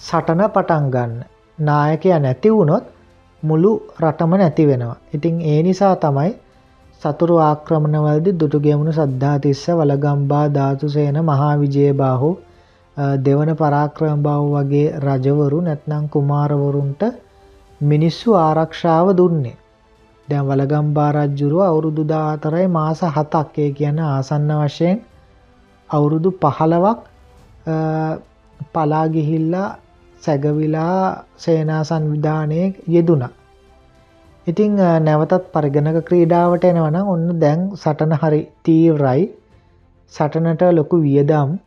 [0.00, 1.12] සටන පටන් ගන්න.
[1.58, 2.84] නායකය නැති වුණොත්
[3.42, 4.96] මුළු රටම නැති වෙනවා.
[5.12, 6.32] ඉතින් ඒ නිසා තමයි
[7.02, 12.30] සතුරු ආක්‍රමණවලදි දුටුගෙමුණු සද්ධාතිස්ස වලගම්බා ධාතුසේන මහා විජයබාහු
[12.96, 17.02] දෙවන පරාක්‍රම බව වගේ රජවරු නැත්නම් කුමාරවරුන්ට
[17.80, 19.56] මිනිස්සු ආරක්ෂාව දුන්නේ.
[20.28, 25.02] දැන් වලගම්බා රජ්ජුරුව අවුරුදු දාතරයි මාස හතක් ඒ කියන ආසන්න වශයෙන්
[25.90, 27.00] අවුරුදු පහළවක්
[28.72, 29.68] පලාගිහිල්ලා
[30.22, 33.32] සැගවිලා සේනා සංවිධානය යෙදුනා.
[34.46, 39.22] ඉතිං නැවතත් පරිගණක ක්‍රීඩාවට එනවන ඔන්න දැන් සටන හරි තීවරයි
[40.12, 41.58] සටනට ලොකු වියදම්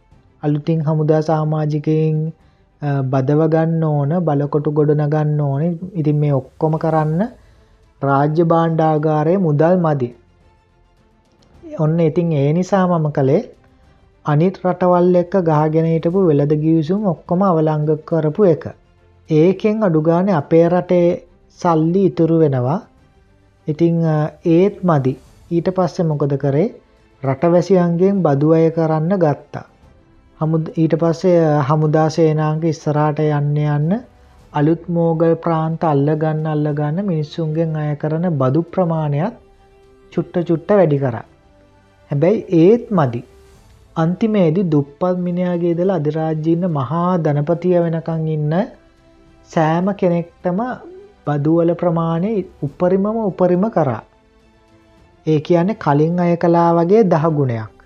[0.44, 2.18] අලුතින් හමුදා සාමාජිකයෙන්
[3.12, 5.62] බදවගන්න ඕන බලකොටු ගොඩනගන්න ඕන
[5.94, 7.22] ඉතින් මේ ඔක්කොම කරන්න
[8.02, 10.10] රාජ්‍ය බාණ්ඩාගාරය මුදල් මදි.
[11.80, 13.44] ඔන්න ඉතින් ඒ නිසා මම කළේ
[14.26, 18.64] අනිත් රටවල් එක්ක ගහගෙන හිටපු වෙළඳ ගිවිසුම් ඔක්කොම අවලංග කරපු එක.
[19.30, 21.08] ඒකෙන් අඩුගානේ අපේ රටේ
[21.60, 22.80] සල්ලි ඉතුරු වෙනවා.
[23.68, 23.96] ඉතිං
[24.48, 25.14] ඒත් මදි.
[25.52, 26.68] ඊට පස්සේ මොකද කරේ
[27.24, 29.66] රටවැසියන්ගෙන් බදු අය කරන්න ගත්තා.
[30.40, 33.94] ඊට පස්සේ හමුදා සේනාංග ඉස්සරාට යන්න යන්න
[34.54, 39.40] අලුත් මෝගල් ප්‍රාන්ත අල්ලගන්න අල්ලගන්න මිනිස්සුන්ගෙන් අය කරන බදු ප්‍රමාණයක්
[40.14, 41.24] චුට්ට චුට්ට වැඩි කරා.
[42.12, 43.22] හැබැයි ඒත් මදි
[43.96, 48.54] අන්තිමේදි දුප්පත් මිනිාගේ දල අධිරාජ්‍යන්න මහා ධනපතිය වෙනකං ඉන්න
[49.50, 50.62] සෑම කෙනෙක්ටම
[51.26, 54.04] බදුවල ප්‍රමාණය උපරිමම උපරිම කරා.
[55.26, 57.76] ඒ කියන්නේ කලින් අය කලා වගේ දහගුණයක්.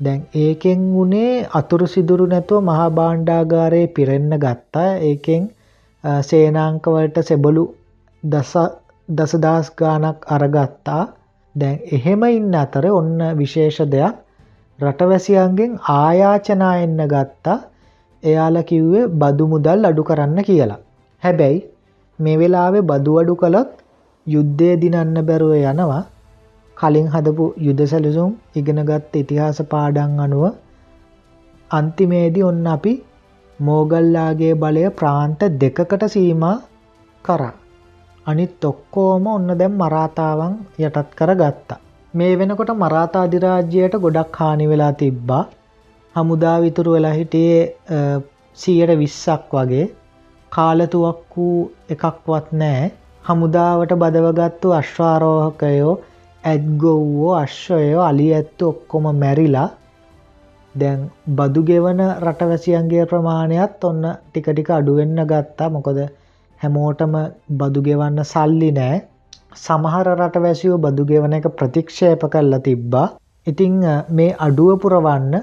[0.00, 4.90] දැන් ඒකෙන් වුණේ අතුරු සිදුරු නැතුව මහා බාණ්ඩාගාරයේ පිරෙන්න ගත්තා.
[5.00, 5.42] ඒකෙන්
[6.22, 7.64] සේනාංකවලට සෙබලු
[9.08, 11.02] දසදස් ගානක් අරගත්තා.
[11.54, 14.14] දැන් එහෙම ඉන්න අතර ඔන්න විශේෂ දෙයක්.
[14.78, 17.58] රටවැසියන්ගෙන් ආයාචනා එන්න ගත්තා.
[18.22, 20.80] එයාල කිව්වේ බදු මුදල් අඩු කරන්න කියලා.
[21.22, 21.60] හැබැයි
[22.18, 23.70] මේ වෙලාවේ බදු අඩු කළොත්
[24.26, 26.02] යුද්ධය දිනන්න බැරුව යනවා.
[26.80, 30.44] කලින් හදපු යුද සැලසුම් ඉගෙනගත් ඉතිහාස පාඩන් අනුව
[31.70, 32.92] අන්තිමේදී ඔන්න අපි
[33.58, 36.56] මෝගල්ලාගේ බලය ප්‍රාන්ත දෙකකට සීමා
[37.24, 37.54] කරා.
[38.26, 41.80] අනිත් ඔක්කෝම ඔන්න දැම් මරාතාවන් යටත් කර ගත්තා.
[42.14, 45.44] මේ වෙනකොට මරාතා අධිරාජ්‍යයට ගොඩක් හානි වෙලා තිබ්බා
[46.16, 47.62] හමුදා විතුරු වෙලා හිටියේ
[48.58, 49.86] සීයට විස්සක් වගේ
[50.52, 51.58] කාලතුවක් වූ
[51.88, 52.86] එකක්වත් නෑ
[53.24, 55.94] හමුදාවට බදවගත්තු අශ්වාරෝහකයෝ
[56.44, 59.68] ඇත්ගොව්වෝ අශ්වයෝ අලි ඇත්තු ඔක්කොම මැරිලා
[60.74, 61.00] දැන්
[61.38, 65.68] බදු ගෙවන රටවැසියන්ගේ ප්‍රමාණයත් ඔන්න ටිකටික අඩුවෙන්න ගත්තා.
[65.68, 65.98] මොකොද
[66.60, 67.14] හැමෝටම
[67.60, 68.96] බදු ගෙවන්න සල්ලි නෑ.
[69.56, 73.06] සමහර රටවැසියෝ බදු ගෙවන එක ප්‍රතික්ෂේප කල්ලා තිබ්බා.
[73.46, 73.76] ඉතිං
[74.10, 75.36] මේ අඩුව පුරවන්න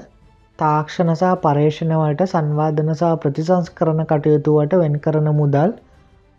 [0.59, 5.71] තාක්ෂණසා පර්ේෂණවලට සංවාධනසා ප්‍රතිසංස් කරන කටයුතුවට වෙන් කරන මුදල්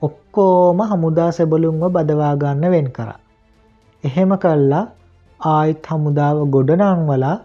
[0.02, 3.10] ඔක්කෝම හමුදා සෙබලුන්ව බදවාගන්න වෙන් කර.
[4.04, 4.84] එහෙම කල්ලා
[5.40, 7.36] ආයිත් හමුදාව ගොඩනංවලා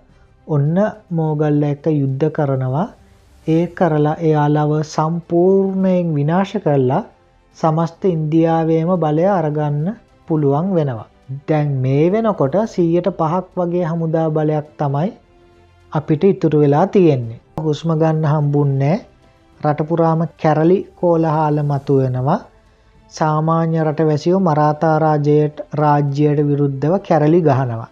[0.47, 0.75] ඔන්න
[1.09, 2.87] මෝගල්ල එක යුද්ධ කරනවා.
[3.47, 7.01] ඒ කරලා එයාලව සම්පූර්ණයෙන් විනාශ කරලා
[7.57, 9.87] සමස්ත ඉන්දියාවේම බලය අරගන්න
[10.27, 11.09] පුළුවන් වෙනවා.
[11.47, 15.09] දැන් මේ වෙනකොට සීයට පහක් වගේ හමුදා බලයක් තමයි
[15.93, 17.41] අපිට ඉතුරු වෙලා තියෙන්නේ.
[17.59, 18.97] හුස්ම ගන්න හම්බුන්නෑ
[19.61, 22.39] රටපුරාම කැරලි කෝලහාල මතු වෙනවා
[23.13, 27.89] සාමාන්‍ය රට වැසියෝ මරාතාරාජයට රාජ්‍යයට විරුද්ධව කැරලි ගහනවා.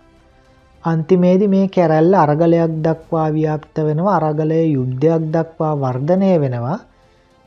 [0.84, 6.78] අන්තිමේදි මේ කැරැල්ල අරගලයක් දක්වා ව්‍යාප්ත වෙනවා අරගලය යුද්ධයක් දක්වා වර්ධනය වෙනවා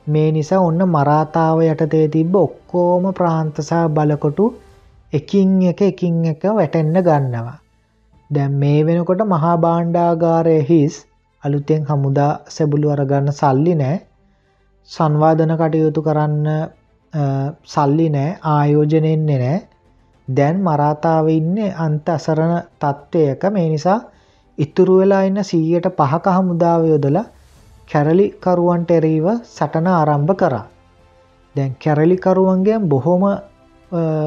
[0.07, 4.47] මේ නිසා ඔන්න මරාතාව යටතේ තිබ්බ ඔක්කෝම ප්‍රාන්තසා බලකොටු
[5.13, 7.59] එකින් එක එකින් එක වැටෙන්න ගන්නවා.
[8.31, 10.95] දැන් මේ වෙනකොට මහා බාණ්ඩාගාරය හිස්
[11.43, 13.99] අලුතෙන් හමුදා සැබුලු අරගන්න සල්ලි නෑ
[14.91, 16.49] සංවාධන කටයුතු කරන්න
[17.75, 19.61] සල්ලි නෑ ආයෝජනෙන්නේ නෑ.
[20.29, 23.43] දැන් මරාතාව ඉන්න අන්ත අසරණ තත්ත්වයක.
[23.55, 24.01] මේ නිසා
[24.59, 27.19] ඉතුරු වෙලා ඉන්න සීයට පහක හමුදාව යොදල
[27.93, 30.65] කැරලිකරුවන්ට එරීව සටන ආරම්භ කරා.
[31.55, 33.25] දැන් කැරලිකරුවන්ගේ බොහොම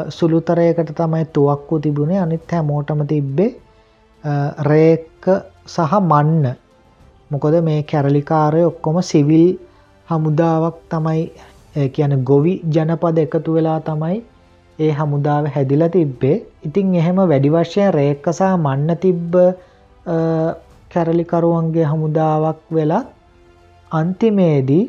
[0.10, 2.20] සුළුතරයකට තමයි තුවක්කු තිබුණේ.
[2.20, 3.52] අනිත් හැමෝටම තිබ්බේ
[4.70, 5.26] රේක
[5.68, 6.46] සහ මන්න.
[7.32, 9.46] මොකොද මේ කැරලිකාරය ඔක්කොම සිවිල්
[10.08, 11.24] හමුදාවක් තමයි
[11.96, 14.18] කියන ගොවි ජනපද එකතු වෙලා තමයි
[14.80, 16.36] ඒ හමුදාව හැදිල තිබ්බේ.
[16.64, 19.36] ඉතිං එහෙම වැඩි වශයෙන් රේක්කසා මන්න තිබ්බ
[20.94, 23.04] කැරලිකරුවන්ගේ හමුදාවක් වෙලා
[23.92, 24.84] අන්තිමේදී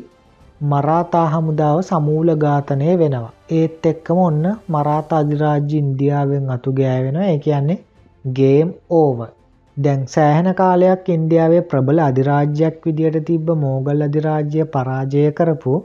[0.61, 3.33] මරාතා හමුදාව සමූල ඝාතනය වෙනවා.
[3.51, 7.83] ඒත් එක්කම ඔන්න මරාතා අධිරාජ්‍ය ඉන්දියාවෙන් අතු ගෑවෙන ඒ කියන්නේ
[8.25, 9.19] ගේම් ඕව
[9.77, 15.75] දැන් සෑහෙන කාලයක් ඉන්දියාවේ ප්‍රබල අධිරාජ්‍යයක් විදියට තිබ්බ මෝගල් අධිරාජ්‍ය පරාජය කරපු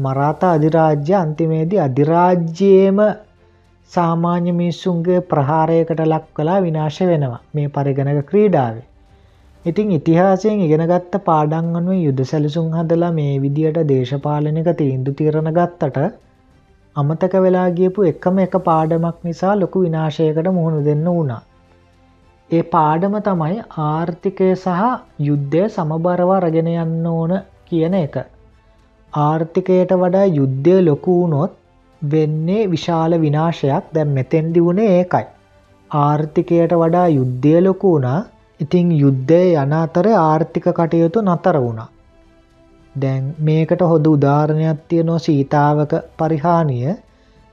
[0.00, 3.00] මරාතා අධිරාජ්‍ය අන්තිමේදී අධිරාජ්‍යයේම
[3.90, 8.86] සාමාන්‍ය මිනිස්සුන්ගේ ප්‍රහාරයකට ලක් කලා විනාශ වෙනවා මේ පරිගණක ක්‍රීඩාවේ.
[9.64, 15.98] ඉතිං ඉතිහාසයෙන් ඉගෙනගත්ත පාඩන් අනුව යුද සැලසුම් හදලා මේ විදියට දේශපාලනක තීන්දු තිරණ ගත්තට
[16.96, 21.42] අමතක වෙලා ගියපු එකම එක පාඩමක් නිසා ලොකු විනාශයකට මුහුණු දෙන්න වුණා.
[22.50, 24.86] ඒ පාඩම තමයි ආර්ථිකය සහ
[25.22, 27.34] යුද්ධය සමබරව රගෙන යන්න ඕන
[27.66, 28.16] කියන එක.
[29.12, 31.52] ආර්ථිකයට වඩා යුද්ධය ලොකුවුණොත්
[32.02, 35.26] වෙන්නේ විශාල විනාශයක් දැන් මෙතැන්දි වුණේ ඒකයි.
[35.90, 38.20] ආර්ථිකයට වඩා යුද්ධය ලොකු වුණා
[38.60, 41.88] ඉතිං යුද්ධය යන අතර ආර්ථික කටයුතු නතර වුණා.
[42.94, 46.94] දැන් මේකට හොඳ උදාරණයක් තියනෝ සීතාවක පරිහානිය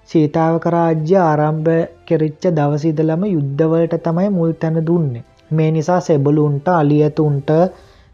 [0.10, 1.74] සීතාවක රාජ්‍ය ආරම්භ
[2.06, 5.24] කෙරිච්ච දවසිදලම යුද්ධවලට තමයි මුල් තැන දුන්නේ.
[5.52, 7.50] මේ නිසා සෙබලුන්ට අලියතුන්ට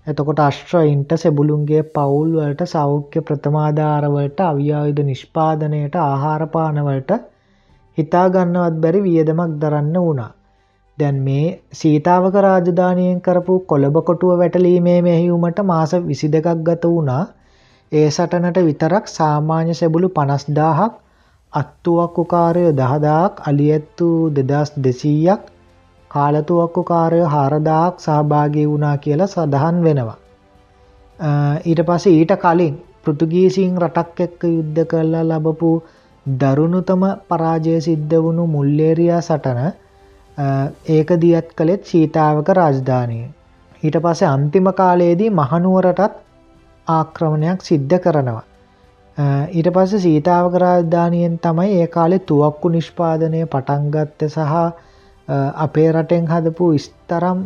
[0.08, 7.12] එතකොට අශ්්‍රයින්ට සෙබුලුන්ගේ පවුල්වලට සෞඛ්‍ය ප්‍රථමාධාරවලට අවියායුධ නිෂ්පාදනයට ආහාරපානවලට
[7.98, 10.32] හිතාගන්නවත් බැරි වියදමක් දරන්න වුණා.
[10.98, 17.24] දැන් මේ සීතාවක රාජධානයෙන් කරපු කොළඹකොටුව වැටලීමේ මෙහිවුමට මාස විසි දෙකක් ගත වුණා
[17.92, 20.94] ඒ සටනට විතරක් සාමාන්‍ය සැබුලු පනස්දාහක්
[21.54, 25.53] අත්තුවක්කුකාරය දහදාක් අලියැත්තු දෙදස් දෙසීයක්
[26.14, 30.18] කාලතුවක්කුකාරය හාරදාක් සහභාගී වුණා කියලා සඳහන් වෙනවා.
[31.66, 35.72] ඊට පස ඊට කලින් පෘතුගීසින් රටක් එක්ක යුද්ධ කරලා ලබපු
[36.26, 39.62] දරුණුතම පරාජය සිද්ධ වුණු මුල්ලේරයා සටන
[40.90, 43.20] ඒක දියත් කළෙත් සීතාවක රාජධානය.
[43.84, 46.16] ඊට පස්සේ අන්තිම කාලයේදී මහනුවරටත්
[46.88, 48.44] ආක්‍රමණයක් සිද්ධ කරනවා.
[49.52, 54.56] ඊට පස්ස සීතාවක රාජධානයෙන් තමයි ඒ කාලෙ තුවක්කු නිෂ්පාදනය පටන්ගත්ත සහ
[55.28, 57.44] අපේ රටෙන් හදපු ස්තරම්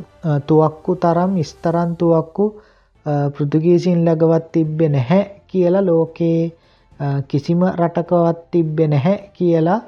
[0.47, 2.45] තුවක්කු තරම් ස්තරන්තුවක්කු
[3.32, 6.51] පෘතුගීසින් ලගවත් තිබ්බෙ නැහැ කියලා ලෝකයේ
[7.28, 9.82] කිසිම රටකවත් තිබ්බෙ නැහැ කියලා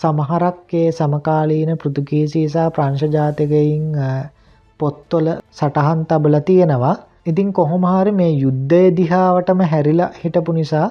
[0.00, 3.88] සමහරක්කේ සමකාලීන පෘතුගීසීසා ප්‍රංශජාතකයින්
[4.80, 6.96] පොත්තොල සටහන් තබල තියෙනවා.
[7.26, 10.88] ඉතින් කොහොමහරි මේ යුද්ධය දිහාවටම හැරිලා හිටපු නිසා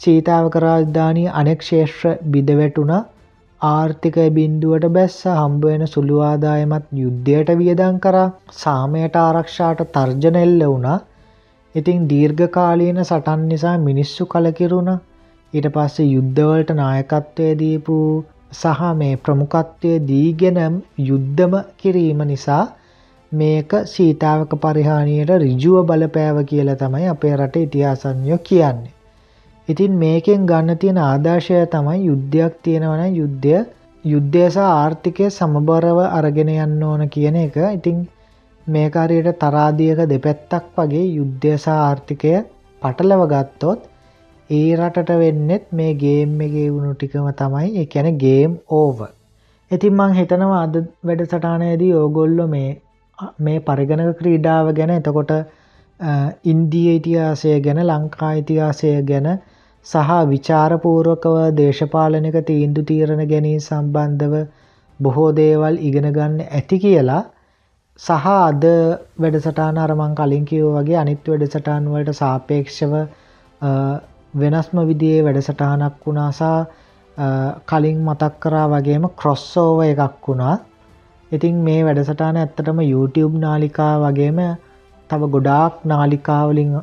[0.00, 2.94] සීතාවක රාජධානී අනෙක් ශේෂ්‍ර බිදවැටුණ
[3.66, 8.28] ආර්ථිකය බින්දුවට බැස්ස හම්බුවෙන සුළුවාදායමත් යුද්ධයට වියදන් කරා.
[8.54, 10.98] සාමයට ආරක්ෂාට තර්ජන එල්ල වුණා.
[11.74, 14.90] ඉතිං දීර්ඝකාලීන සටන් නිසා මිනිස්සු කලකිරුණ.
[15.52, 17.98] ඊට පස්සේ යුද්ධවලට නායකත්වය දීපු
[18.52, 22.64] සහ මේ ප්‍රමුකත්වය දීගෙනම් යුද්ධම කිරීම නිසා
[23.32, 28.93] මේක සීතාවක පරිහානියට රිජුව බලපෑව කියල තමයි අපේ රට ඉතිහාසඥෝ කියන්නේ.
[29.68, 33.56] ඉතින් මේකෙන් ගන්න තියෙන ආදර්ශය තමයි යුද්ධයක් තියෙනවන යුද්ධය.
[34.04, 37.56] යුද්ධයස ආර්ථිකය සමබරව අරගෙන යන්න ඕන කියන එක.
[37.70, 38.04] ඉතිං
[38.66, 42.34] මේකාරයට තරාදියක දෙපැත්තක් වගේ යුද්ධයස ආර්ථිකය
[42.82, 43.90] පටලව ගත්තොත්
[44.50, 47.68] ඒ රටට වෙන්නෙත් මේ ගේම් එකේ වුණු ටිකම තමයි.
[47.78, 48.98] එකැන ගේම් ඕව
[49.70, 52.70] ඉතින් මං හිතනවා අද වැඩ සටානයේදී ඕගොල්ලො මේ
[53.40, 55.32] මේ පරිගණක ක්‍රීඩාව ගැන එතකොට
[56.44, 59.28] ඉන්දිය ඉතිහාසය ගැන ලංකා ඉතිහාසය ගැන
[59.86, 64.34] සහ විචාරපූර්වකව දේශපාලනික තීන්දු තීරණ ගැනී සම්බන්ධව
[65.00, 67.22] බොහෝ දේවල් ඉගෙන ගන්න ඇති කියලා
[68.00, 68.64] සහ අද
[69.18, 72.94] වැඩසටාන අරමං කලින් කිව් වගේ අනිත් වැඩසටාන් වලට සාපේක්ෂව
[74.34, 76.58] වෙනස්ම විදියේ වැඩසටානක් වුණාසා
[77.66, 80.56] කලින් මතක් කරා වගේම ක්‍රොස්සෝව එකක් වුණා.
[81.32, 84.40] ඉතින් මේ වැඩසටාන ඇත්තටම YouTube නාලිකා වගේම
[85.10, 86.76] තව ගොඩාක් නාලිකාවලින්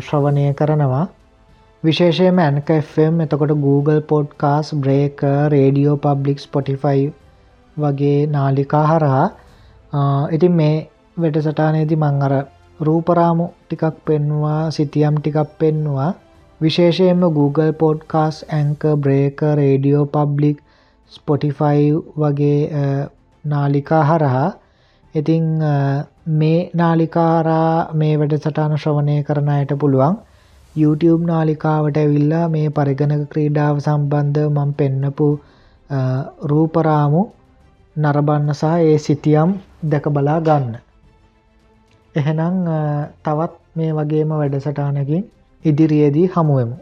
[0.00, 1.06] ශ්‍රවණය කරනවා.
[1.84, 7.02] විශේෂයම ඇන්කFM එතකොට Google podcasts breaker radio public Spotify
[7.76, 9.26] වගේ නාලිකා හරහා.
[10.32, 10.76] ඉතින් මේ
[11.16, 12.34] වැඩසටානේති මං අර
[12.80, 16.10] රූපරාමු ටිකක් පෙන්වා සිතියම් ටිකක් පෙන්නවා.
[16.60, 20.58] විශේෂයෙන්ම Google පොඩ්කාස් ඇංක බ්‍රේක රේඩියෝ පබ්ලික්
[21.12, 21.86] ස්පොටිෆයි
[22.18, 22.60] වගේ
[23.44, 24.50] නාලිකා හරහා.
[25.14, 25.48] ඉතිං
[26.34, 30.16] මේ නාලිකාරා මේ වැඩසටාන ශ්‍රවණය කරන අයට පුළුවන්.
[30.76, 35.28] YouTube නාලිකාවට ඇවිල්ලා මේ පරිගණක ක්‍රීඩාව සම්බන්ධ මං පෙන්නපු
[36.50, 37.20] රූපරාමු
[37.96, 39.50] නරබන්න සහ ඒ සිතියම්
[39.84, 40.74] දැක බලා ගන්න.
[42.14, 42.56] එහෙනම්
[43.24, 45.22] තවත් මේ වගේම වැඩසටානකින්
[45.64, 46.76] ඉදිරියේදී හමුවමු